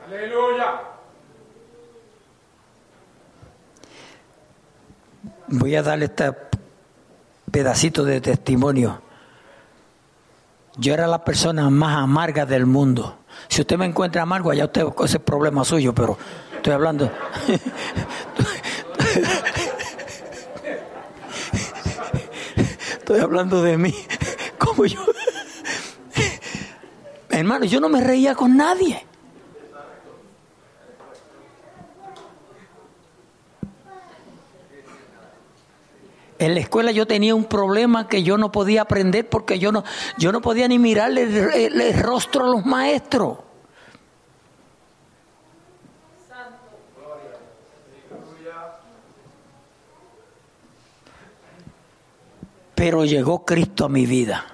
Aleluya. 0.07 0.88
Voy 5.51 5.75
a 5.77 5.83
darle 5.83 6.07
este 6.07 6.33
pedacito 7.51 8.05
de 8.05 8.21
testimonio. 8.21 9.01
Yo 10.77 10.93
era 10.95 11.07
la 11.07 11.25
persona 11.25 11.71
más 11.71 11.97
amarga 11.97 12.45
del 12.47 12.67
mundo. 12.67 13.19
Si 13.49 13.63
usted 13.63 13.79
me 13.79 13.87
encuentra 13.87 14.23
amargo, 14.23 14.51
allá 14.51 14.67
usted 14.67 14.85
ese 15.05 15.17
es 15.17 15.23
problema 15.23 15.65
suyo, 15.65 15.95
pero 15.95 16.19
estoy 16.55 16.73
hablando. 16.73 17.11
Estoy 22.99 23.21
hablando 23.21 23.63
de 23.63 23.79
mí. 23.79 23.95
Como 24.59 24.85
yo. 24.85 25.01
Hermano, 27.31 27.65
yo 27.65 27.81
no 27.81 27.89
me 27.89 28.03
reía 28.03 28.35
con 28.35 28.55
nadie. 28.55 29.08
En 36.39 36.55
la 36.55 36.61
escuela 36.61 36.93
yo 36.93 37.07
tenía 37.07 37.35
un 37.35 37.45
problema 37.47 38.07
que 38.09 38.23
yo 38.23 38.39
no 38.39 38.53
podía 38.53 38.83
aprender 38.83 39.29
porque 39.29 39.59
yo 39.59 39.73
no, 39.73 39.83
yo 40.19 40.31
no 40.31 40.41
podía 40.41 40.69
ni 40.69 40.79
mirarle 40.79 41.23
el, 41.25 41.81
el- 41.81 42.01
rostro 42.01 42.45
a 42.45 42.49
los 42.49 42.65
maestros. 42.65 43.39
Pero 52.75 53.05
llegó 53.05 53.45
Cristo 53.45 53.85
a 53.85 53.89
mi 53.89 54.07
vida. 54.07 54.45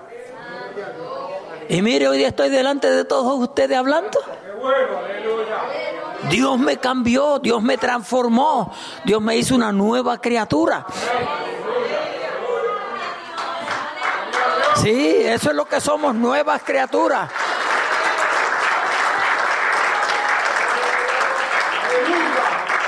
Y 1.69 1.83
mire, 1.83 2.09
hoy 2.09 2.19
día 2.19 2.29
estoy 2.29 2.51
delante 2.51 2.91
de 2.91 3.05
todos 3.05 3.39
ustedes 3.39 3.77
hablando. 3.77 4.19
Dios 6.31 6.59
me 6.59 6.79
cambió, 6.79 7.39
Dios 7.39 7.63
me 7.63 7.77
transformó, 7.77 8.73
Dios 9.05 9.21
me 9.21 9.37
hizo 9.37 9.55
una 9.55 9.73
nueva 9.73 10.19
criatura. 10.21 10.87
Sí, 14.77 15.17
eso 15.25 15.51
es 15.51 15.57
lo 15.57 15.67
que 15.67 15.81
somos, 15.81 16.15
nuevas 16.15 16.63
criaturas. 16.63 17.31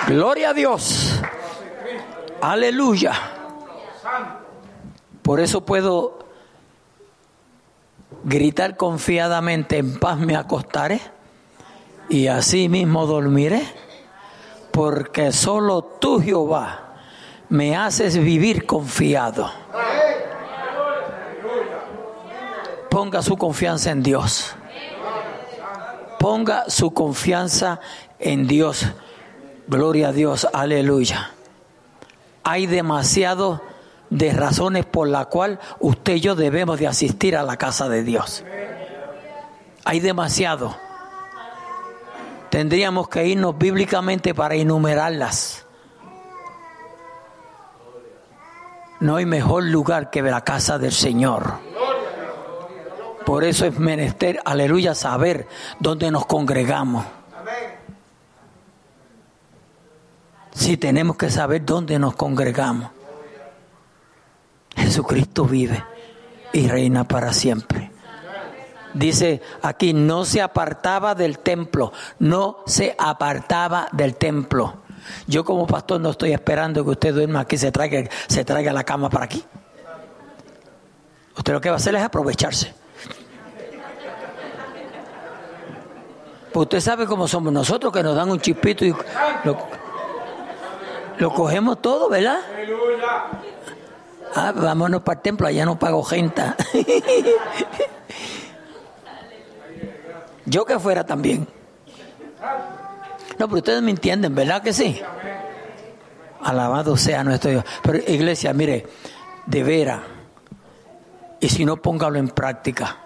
Gloria 0.06 0.50
a 0.50 0.54
Dios. 0.54 1.20
Aleluya. 2.40 3.12
Por 5.22 5.40
eso 5.40 5.64
puedo 5.64 6.20
gritar 8.22 8.76
confiadamente, 8.76 9.78
en 9.78 9.98
paz 9.98 10.18
me 10.18 10.36
acostaré 10.36 11.00
y 12.08 12.28
así 12.28 12.68
mismo 12.68 13.06
dormiré, 13.06 13.62
porque 14.70 15.32
solo 15.32 15.82
tú, 15.82 16.20
Jehová, 16.20 16.94
me 17.48 17.76
haces 17.76 18.16
vivir 18.16 18.66
confiado. 18.66 19.50
Ponga 22.96 23.20
su 23.20 23.36
confianza 23.36 23.90
en 23.90 24.02
Dios. 24.02 24.56
Ponga 26.18 26.64
su 26.70 26.94
confianza 26.94 27.78
en 28.18 28.46
Dios. 28.46 28.86
Gloria 29.68 30.08
a 30.08 30.12
Dios, 30.12 30.48
aleluya. 30.50 31.32
Hay 32.42 32.66
demasiado 32.66 33.60
de 34.08 34.32
razones 34.32 34.86
por 34.86 35.08
la 35.08 35.26
cual 35.26 35.60
usted 35.78 36.14
y 36.14 36.20
yo 36.20 36.36
debemos 36.36 36.78
de 36.78 36.86
asistir 36.86 37.36
a 37.36 37.42
la 37.42 37.58
casa 37.58 37.90
de 37.90 38.02
Dios. 38.02 38.44
Hay 39.84 40.00
demasiado. 40.00 40.74
Tendríamos 42.48 43.10
que 43.10 43.26
irnos 43.26 43.58
bíblicamente 43.58 44.32
para 44.32 44.54
enumerarlas. 44.54 45.66
No 49.00 49.16
hay 49.16 49.26
mejor 49.26 49.64
lugar 49.64 50.08
que 50.08 50.22
la 50.22 50.40
casa 50.40 50.78
del 50.78 50.92
Señor. 50.92 51.65
Por 53.26 53.42
eso 53.42 53.66
es 53.66 53.76
menester, 53.76 54.40
aleluya, 54.44 54.94
saber 54.94 55.48
dónde 55.80 56.12
nos 56.12 56.26
congregamos. 56.26 57.04
Si 60.52 60.76
tenemos 60.76 61.16
que 61.16 61.28
saber 61.28 61.64
dónde 61.64 61.98
nos 61.98 62.14
congregamos. 62.14 62.92
Jesucristo 64.76 65.44
vive 65.44 65.84
y 66.52 66.68
reina 66.68 67.02
para 67.02 67.32
siempre. 67.32 67.90
Dice 68.94 69.42
aquí, 69.60 69.92
no 69.92 70.24
se 70.24 70.40
apartaba 70.40 71.16
del 71.16 71.40
templo, 71.40 71.92
no 72.20 72.58
se 72.64 72.94
apartaba 72.96 73.88
del 73.90 74.14
templo. 74.14 74.82
Yo 75.26 75.44
como 75.44 75.66
pastor 75.66 76.00
no 76.00 76.10
estoy 76.10 76.32
esperando 76.32 76.84
que 76.84 76.90
usted 76.90 77.12
duerma 77.12 77.40
aquí, 77.40 77.58
se 77.58 77.72
traiga, 77.72 78.08
se 78.28 78.44
traiga 78.44 78.72
la 78.72 78.84
cama 78.84 79.10
para 79.10 79.24
aquí. 79.24 79.44
Usted 81.36 81.52
lo 81.52 81.60
que 81.60 81.70
va 81.70 81.74
a 81.74 81.78
hacer 81.78 81.96
es 81.96 82.02
aprovecharse. 82.02 82.85
Pues 86.56 86.68
usted 86.68 86.80
sabe 86.80 87.04
cómo 87.04 87.28
somos 87.28 87.52
nosotros, 87.52 87.92
que 87.92 88.02
nos 88.02 88.16
dan 88.16 88.30
un 88.30 88.40
chispito 88.40 88.86
y 88.86 88.94
lo, 91.18 91.34
cogemos 91.34 91.82
todo, 91.82 92.08
¿verdad? 92.08 92.38
Ah, 94.34 94.54
vámonos 94.56 95.02
para 95.02 95.18
el 95.18 95.22
templo, 95.22 95.46
allá 95.46 95.66
no 95.66 95.78
pago 95.78 96.02
gente. 96.02 96.42
Yo 100.46 100.64
que 100.64 100.78
fuera 100.78 101.04
también. 101.04 101.46
No, 103.38 103.48
pero 103.48 103.58
ustedes 103.58 103.82
me 103.82 103.90
entienden, 103.90 104.34
¿verdad 104.34 104.62
que 104.62 104.72
sí? 104.72 104.98
Alabado 106.42 106.96
sea 106.96 107.22
nuestro 107.22 107.50
Dios. 107.50 107.64
Pero 107.82 107.98
iglesia, 107.98 108.54
mire, 108.54 108.86
de 109.44 109.62
veras, 109.62 110.00
y 111.38 111.50
si 111.50 111.66
no, 111.66 111.76
póngalo 111.76 112.18
en 112.18 112.30
práctica. 112.30 113.05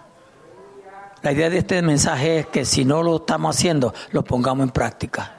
La 1.23 1.33
idea 1.33 1.51
de 1.51 1.59
este 1.59 1.83
mensaje 1.83 2.41
es 2.41 2.47
que 2.47 2.64
si 2.64 2.85
no 2.85 3.03
lo 3.03 3.16
estamos 3.16 3.57
haciendo, 3.57 3.93
lo 4.12 4.25
pongamos 4.25 4.64
en 4.64 4.71
práctica. 4.71 5.37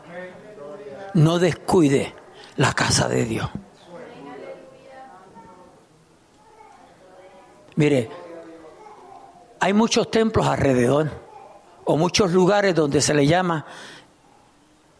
No 1.15 1.39
descuide 1.39 2.13
la 2.57 2.73
casa 2.73 3.07
de 3.07 3.25
Dios. 3.25 3.49
Mire, 7.75 8.09
hay 9.59 9.73
muchos 9.73 10.11
templos 10.11 10.45
alrededor 10.45 11.09
o 11.85 11.97
muchos 11.97 12.31
lugares 12.31 12.75
donde 12.75 13.01
se 13.01 13.13
le 13.13 13.25
llama 13.25 13.65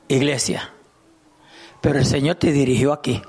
iglesia. 0.07 0.71
Pero 1.79 1.99
el 1.99 2.05
Señor 2.05 2.35
te 2.35 2.51
dirigió 2.51 2.93
aquí. 2.93 3.21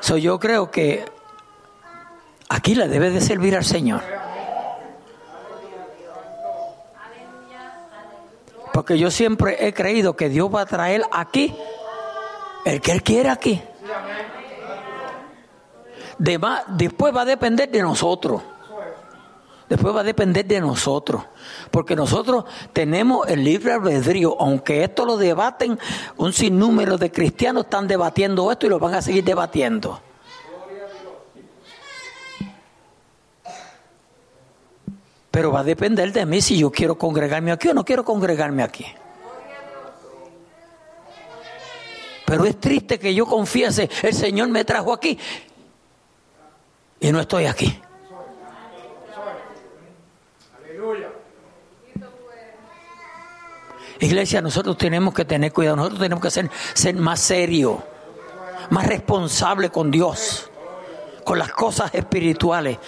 So, 0.00 0.16
yo 0.16 0.40
creo 0.40 0.70
que 0.70 1.04
aquí 2.48 2.74
le 2.74 2.88
debe 2.88 3.10
de 3.10 3.20
servir 3.20 3.56
al 3.56 3.64
Señor. 3.64 4.02
Porque 8.72 8.98
yo 8.98 9.10
siempre 9.10 9.66
he 9.66 9.72
creído 9.74 10.14
que 10.16 10.28
Dios 10.28 10.48
va 10.54 10.62
a 10.62 10.66
traer 10.66 11.02
aquí 11.10 11.54
el 12.64 12.80
que 12.80 12.92
Él 12.92 13.02
quiere 13.02 13.28
aquí. 13.28 13.60
Dema- 16.18 16.64
después 16.68 17.14
va 17.14 17.22
a 17.22 17.24
depender 17.24 17.70
de 17.70 17.82
nosotros. 17.82 18.42
Después 19.68 19.94
va 19.94 20.00
a 20.00 20.04
depender 20.04 20.44
de 20.46 20.60
nosotros. 20.60 21.22
Porque 21.70 21.94
nosotros 21.94 22.44
tenemos 22.72 23.26
el 23.28 23.44
libre 23.44 23.72
albedrío. 23.72 24.36
Aunque 24.40 24.82
esto 24.84 25.04
lo 25.06 25.16
debaten, 25.16 25.78
un 26.16 26.32
sinnúmero 26.32 26.98
de 26.98 27.10
cristianos 27.12 27.64
están 27.64 27.86
debatiendo 27.86 28.50
esto 28.50 28.66
y 28.66 28.68
lo 28.68 28.78
van 28.78 28.94
a 28.94 29.02
seguir 29.02 29.24
debatiendo. 29.24 30.00
Pero 35.30 35.52
va 35.52 35.60
a 35.60 35.64
depender 35.64 36.12
de 36.12 36.26
mí 36.26 36.40
si 36.40 36.58
yo 36.58 36.70
quiero 36.70 36.96
congregarme 36.96 37.52
aquí 37.52 37.68
o 37.68 37.74
no 37.74 37.84
quiero 37.84 38.04
congregarme 38.04 38.62
aquí. 38.62 38.86
Pero 42.24 42.44
es 42.44 42.60
triste 42.60 42.98
que 42.98 43.12
yo 43.12 43.26
confiese, 43.26 43.90
el 44.02 44.14
Señor 44.14 44.48
me 44.48 44.64
trajo 44.64 44.92
aquí 44.92 45.18
y 47.00 47.10
no 47.10 47.20
estoy 47.20 47.46
aquí. 47.46 47.80
Iglesia, 53.98 54.40
nosotros 54.40 54.78
tenemos 54.78 55.12
que 55.12 55.24
tener 55.24 55.52
cuidado, 55.52 55.76
nosotros 55.76 56.00
tenemos 56.00 56.22
que 56.22 56.30
ser, 56.30 56.50
ser 56.72 56.94
más 56.94 57.20
serios, 57.20 57.78
más 58.70 58.86
responsables 58.86 59.70
con 59.70 59.90
Dios, 59.90 60.50
con 61.24 61.38
las 61.38 61.50
cosas 61.52 61.94
espirituales. 61.94 62.78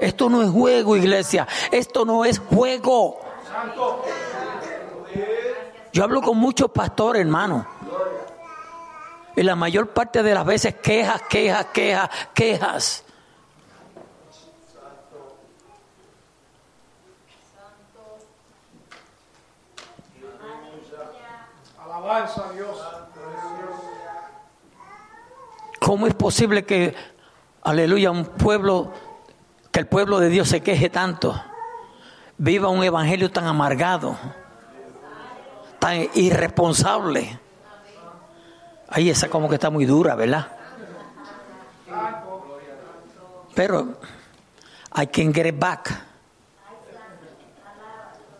Esto 0.00 0.30
no 0.30 0.42
es 0.42 0.50
juego, 0.50 0.96
iglesia, 0.96 1.46
esto 1.70 2.04
no 2.04 2.24
es 2.24 2.38
juego. 2.38 3.20
Yo 5.92 6.04
hablo 6.04 6.22
con 6.22 6.38
muchos 6.38 6.70
pastores, 6.70 7.20
hermano. 7.20 7.66
Y 9.36 9.42
la 9.42 9.56
mayor 9.56 9.88
parte 9.88 10.22
de 10.22 10.34
las 10.34 10.44
veces 10.44 10.74
quejas, 10.76 11.22
quejas, 11.28 11.66
quejas, 11.66 12.10
quejas. 12.34 13.04
Alabanza 21.84 22.48
a 22.48 22.52
Dios. 22.52 22.78
¿Cómo 25.80 26.06
es 26.06 26.14
posible 26.14 26.64
que, 26.64 26.94
aleluya, 27.62 28.10
un 28.10 28.24
pueblo, 28.24 28.92
el 29.80 29.86
pueblo 29.86 30.20
de 30.20 30.28
Dios 30.28 30.48
se 30.48 30.60
queje 30.60 30.90
tanto? 30.90 31.42
Viva 32.36 32.68
un 32.68 32.84
evangelio 32.84 33.30
tan 33.30 33.46
amargado, 33.46 34.16
tan 35.78 36.06
irresponsable. 36.14 37.40
Ahí 38.88 39.08
esa 39.08 39.28
como 39.28 39.48
que 39.48 39.54
está 39.54 39.70
muy 39.70 39.86
dura, 39.86 40.14
¿verdad? 40.14 40.48
Pero 43.54 43.98
I 45.00 45.06
can 45.06 45.32
get 45.32 45.58
back. 45.58 45.90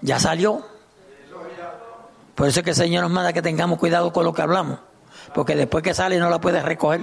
Ya 0.03 0.19
salió. 0.19 0.65
Por 2.35 2.49
eso 2.49 2.61
es 2.61 2.65
que 2.65 2.71
el 2.71 2.77
Señor 2.77 3.03
nos 3.03 3.13
manda 3.13 3.33
que 3.33 3.43
tengamos 3.43 3.79
cuidado 3.79 4.13
con 4.13 4.25
lo 4.25 4.35
que 4.35 4.43
hablamos. 4.43 4.79
Porque 5.35 5.57
después 5.57 5.83
que 5.83 5.95
sale 5.95 6.19
no 6.19 6.29
la 6.29 6.39
puedes 6.39 6.63
recoger. 6.63 7.01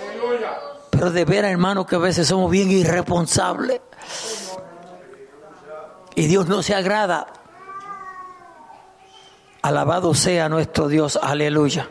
Aleluya. 0.00 0.58
Pero 0.98 1.12
de 1.12 1.24
veras, 1.24 1.52
hermano, 1.52 1.86
que 1.86 1.94
a 1.94 2.00
veces 2.00 2.26
somos 2.26 2.50
bien 2.50 2.72
irresponsables. 2.72 3.80
Y 6.16 6.26
Dios 6.26 6.48
no 6.48 6.60
se 6.60 6.74
agrada. 6.74 7.28
Alabado 9.62 10.12
sea 10.14 10.48
nuestro 10.48 10.88
Dios, 10.88 11.16
aleluya. 11.22 11.88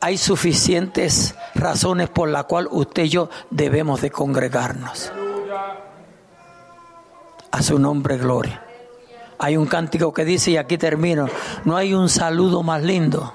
Hay 0.00 0.18
suficientes 0.18 1.34
razones 1.56 2.08
por 2.10 2.28
las 2.28 2.44
cuales 2.44 2.70
usted 2.72 3.04
y 3.04 3.08
yo 3.08 3.28
debemos 3.50 4.00
de 4.02 4.12
congregarnos. 4.12 5.10
A 7.50 7.60
su 7.60 7.76
nombre, 7.80 8.18
gloria. 8.18 8.64
Hay 9.40 9.56
un 9.56 9.66
cántico 9.66 10.12
que 10.12 10.24
dice, 10.24 10.52
y 10.52 10.58
aquí 10.58 10.78
termino, 10.78 11.28
no 11.64 11.76
hay 11.76 11.92
un 11.92 12.08
saludo 12.08 12.62
más 12.62 12.84
lindo 12.84 13.34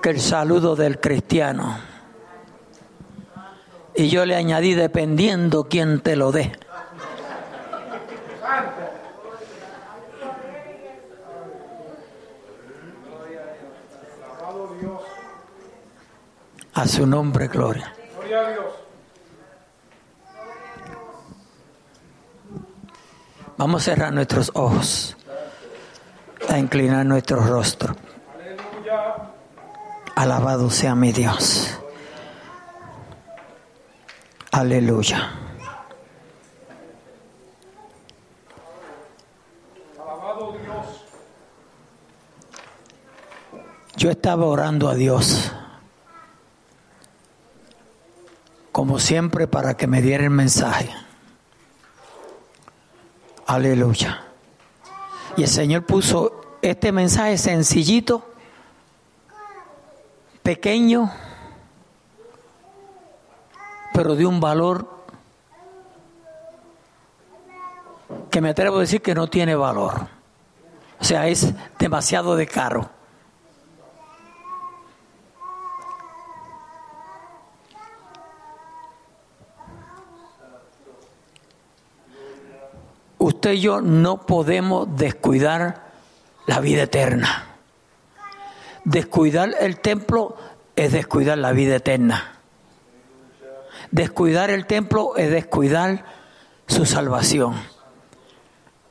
que 0.00 0.10
el 0.10 0.20
saludo 0.20 0.76
del 0.76 1.00
cristiano. 1.00 1.95
Y 3.96 4.08
yo 4.08 4.26
le 4.26 4.36
añadí, 4.36 4.74
dependiendo 4.74 5.64
quién 5.64 6.00
te 6.00 6.16
lo 6.16 6.30
dé. 6.30 6.52
Alabado 14.22 14.74
Dios. 14.80 15.00
A 16.74 16.86
su 16.86 17.06
nombre, 17.06 17.48
gloria. 17.48 17.94
Gloria 18.18 18.40
a 18.40 18.50
Dios. 18.50 18.66
Vamos 23.56 23.80
a 23.80 23.84
cerrar 23.86 24.12
nuestros 24.12 24.50
ojos, 24.52 25.16
a 26.50 26.58
inclinar 26.58 27.06
nuestro 27.06 27.40
rostro. 27.40 27.96
Alabado 30.14 30.68
sea 30.68 30.94
mi 30.94 31.12
Dios. 31.12 31.78
Aleluya. 34.56 35.34
Yo 43.98 44.10
estaba 44.10 44.46
orando 44.46 44.88
a 44.88 44.94
Dios, 44.94 45.52
como 48.72 48.98
siempre, 48.98 49.46
para 49.46 49.76
que 49.76 49.86
me 49.86 50.00
diera 50.00 50.24
el 50.24 50.30
mensaje. 50.30 50.88
Aleluya. 53.44 54.24
Y 55.36 55.42
el 55.42 55.48
Señor 55.48 55.84
puso 55.84 56.56
este 56.62 56.92
mensaje 56.92 57.36
sencillito, 57.36 58.26
pequeño 60.42 61.12
pero 63.96 64.14
de 64.14 64.26
un 64.26 64.40
valor 64.40 64.86
que 68.30 68.42
me 68.42 68.50
atrevo 68.50 68.76
a 68.76 68.80
decir 68.80 69.00
que 69.00 69.14
no 69.14 69.26
tiene 69.28 69.54
valor. 69.54 70.06
O 71.00 71.04
sea, 71.04 71.28
es 71.28 71.54
demasiado 71.78 72.36
de 72.36 72.46
caro. 72.46 72.90
Usted 83.16 83.52
y 83.52 83.60
yo 83.62 83.80
no 83.80 84.26
podemos 84.26 84.94
descuidar 84.94 85.86
la 86.46 86.60
vida 86.60 86.82
eterna. 86.82 87.46
Descuidar 88.84 89.54
el 89.58 89.80
templo 89.80 90.36
es 90.76 90.92
descuidar 90.92 91.38
la 91.38 91.52
vida 91.52 91.76
eterna. 91.76 92.35
Descuidar 93.90 94.50
el 94.50 94.66
templo 94.66 95.16
es 95.16 95.30
descuidar 95.30 96.04
su 96.66 96.86
salvación. 96.86 97.54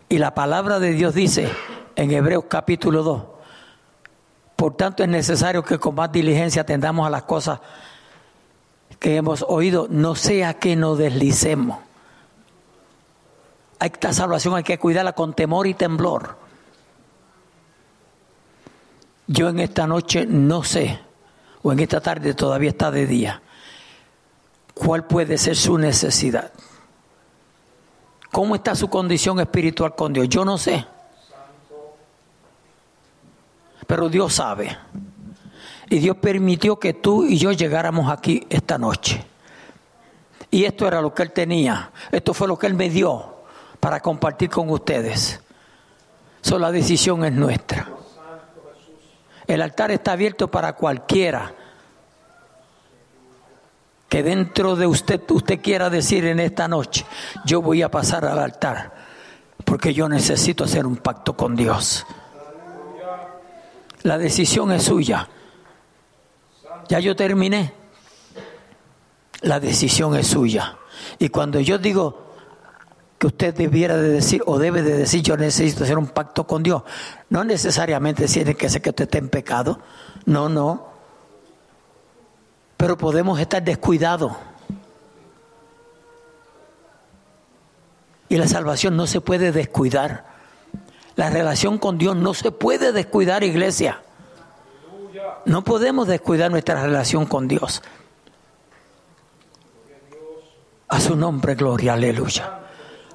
Y 0.10 0.18
la 0.18 0.34
palabra 0.34 0.80
de 0.80 0.92
Dios 0.92 1.14
dice 1.14 1.50
en 1.96 2.12
Hebreos 2.12 2.46
capítulo 2.48 3.04
2, 3.04 3.24
por 4.56 4.76
tanto 4.76 5.04
es 5.04 5.10
necesario 5.10 5.64
que 5.64 5.80
con 5.80 5.96
más 5.96 6.12
diligencia 6.12 6.62
atendamos 6.62 7.06
a 7.06 7.10
las 7.10 7.24
cosas 7.24 7.60
que 9.00 9.18
hemos 9.18 9.44
oído, 9.48 9.88
no 9.90 10.16
sea 10.16 10.56
que 10.56 10.76
nos 10.76 10.98
deslicemos. 10.98 11.80
Esta 13.80 14.14
salvación 14.14 14.56
hay 14.56 14.64
que 14.64 14.80
cuidarla 14.80 15.14
con 15.14 15.34
temor 15.34 15.68
y 15.68 15.74
temblor. 15.74 16.38
Yo 19.28 19.50
en 19.50 19.60
esta 19.60 19.88
noche 19.88 20.26
no 20.26 20.64
sé, 20.64 21.00
o 21.62 21.74
en 21.74 21.80
esta 21.80 22.00
tarde 22.00 22.34
todavía 22.34 22.70
está 22.70 22.92
de 22.92 23.08
día, 23.08 23.42
cuál 24.76 25.06
puede 25.06 25.40
ser 25.40 25.56
su 25.56 25.78
necesidad. 25.80 26.52
¿Cómo 28.32 28.54
está 28.54 28.76
su 28.76 28.90
condición 28.90 29.40
espiritual 29.40 29.96
con 29.96 30.14
Dios? 30.14 30.30
Yo 30.30 30.46
no 30.46 30.58
sé. 30.60 30.86
Pero 33.88 34.10
Dios 34.10 34.36
sabe. 34.36 34.78
Y 35.90 36.00
Dios 36.00 36.18
permitió 36.18 36.78
que 36.78 36.94
tú 36.94 37.24
y 37.24 37.38
yo 37.38 37.52
llegáramos 37.54 38.12
aquí 38.12 38.46
esta 38.50 38.78
noche. 38.78 39.26
Y 40.52 40.66
esto 40.66 40.88
era 40.88 41.02
lo 41.02 41.14
que 41.14 41.24
Él 41.24 41.32
tenía. 41.32 41.92
Esto 42.12 42.34
fue 42.34 42.48
lo 42.48 42.60
que 42.60 42.68
Él 42.68 42.74
me 42.74 42.90
dio 42.90 43.36
para 43.80 44.02
compartir 44.02 44.50
con 44.50 44.70
ustedes. 44.70 45.40
So, 46.42 46.60
la 46.60 46.72
decisión 46.72 47.24
es 47.24 47.32
nuestra. 47.32 47.88
El 49.48 49.62
altar 49.62 49.92
está 49.92 50.14
abierto 50.14 50.50
para 50.50 50.74
cualquiera 50.74 51.54
que 54.10 54.24
dentro 54.24 54.76
de 54.76 54.88
usted 54.88 55.22
usted 55.30 55.62
quiera 55.62 55.90
decir 55.90 56.26
en 56.26 56.40
esta 56.40 56.68
noche, 56.68 57.06
yo 57.46 57.62
voy 57.62 57.82
a 57.82 57.90
pasar 57.90 58.26
al 58.26 58.40
altar 58.40 58.94
porque 59.66 59.94
yo 59.94 60.08
necesito 60.08 60.64
hacer 60.64 60.86
un 60.86 60.98
pacto 60.98 61.36
con 61.36 61.56
Dios. 61.56 62.06
La 64.04 64.18
decisión 64.18 64.72
es 64.72 64.84
suya. 64.84 65.28
Ya 66.88 67.00
yo 67.00 67.16
terminé. 67.16 67.74
La 69.42 69.60
decisión 69.60 70.16
es 70.16 70.28
suya. 70.28 70.78
Y 71.18 71.30
cuando 71.30 71.60
yo 71.60 71.80
digo 71.80 72.26
que 73.18 73.28
usted 73.28 73.56
debiera 73.56 73.98
de 73.98 74.10
decir 74.10 74.44
o 74.46 74.60
debe 74.60 74.84
de 74.84 74.98
decir 74.98 75.24
yo 75.24 75.36
necesito 75.36 75.84
hacer 75.84 75.98
un 75.98 76.08
pacto 76.08 76.46
con 76.46 76.62
Dios, 76.62 76.84
no 77.30 77.44
necesariamente 77.44 78.28
tiene 78.28 78.56
que 78.56 78.70
ser 78.70 78.82
que 78.82 78.90
usted 78.90 79.06
esté 79.06 79.18
en 79.18 79.30
pecado. 79.30 79.80
No, 80.26 80.48
no. 80.48 80.95
Pero 82.78 82.98
podemos 82.98 83.40
estar 83.40 83.64
descuidados. 83.64 84.34
Y 88.28 88.38
la 88.38 88.48
salvación 88.48 88.98
no 88.98 89.08
se 89.08 89.22
puede 89.22 89.52
descuidar. 89.52 90.26
La 91.16 91.30
relación 91.30 91.78
con 91.78 91.98
Dios 91.98 92.16
no 92.16 92.34
se 92.34 92.52
puede 92.52 92.92
descuidar, 92.92 93.44
iglesia. 93.44 94.02
No 95.46 95.64
podemos 95.64 96.08
descuidar 96.08 96.52
nuestra 96.52 96.82
relación 96.82 97.26
con 97.26 97.48
Dios. 97.48 97.82
A 100.88 101.00
su 101.00 101.16
nombre, 101.16 101.56
gloria, 101.56 101.94
aleluya. 101.94 102.60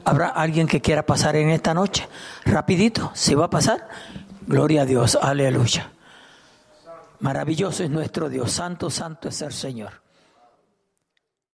¿Habrá 0.04 0.28
alguien 0.28 0.66
que 0.66 0.80
quiera 0.80 1.04
pasar 1.04 1.36
en 1.36 1.50
esta 1.50 1.74
noche? 1.74 2.08
Rapidito, 2.44 3.10
¿se 3.14 3.34
va 3.34 3.46
a 3.46 3.50
pasar? 3.50 3.88
Gloria 4.46 4.82
a 4.82 4.84
Dios, 4.86 5.18
aleluya. 5.20 5.92
Maravilloso 7.20 7.84
es 7.84 7.90
nuestro 7.90 8.28
Dios, 8.28 8.50
santo, 8.50 8.88
santo 8.90 9.28
es 9.28 9.42
el 9.42 9.52
Señor. 9.52 9.92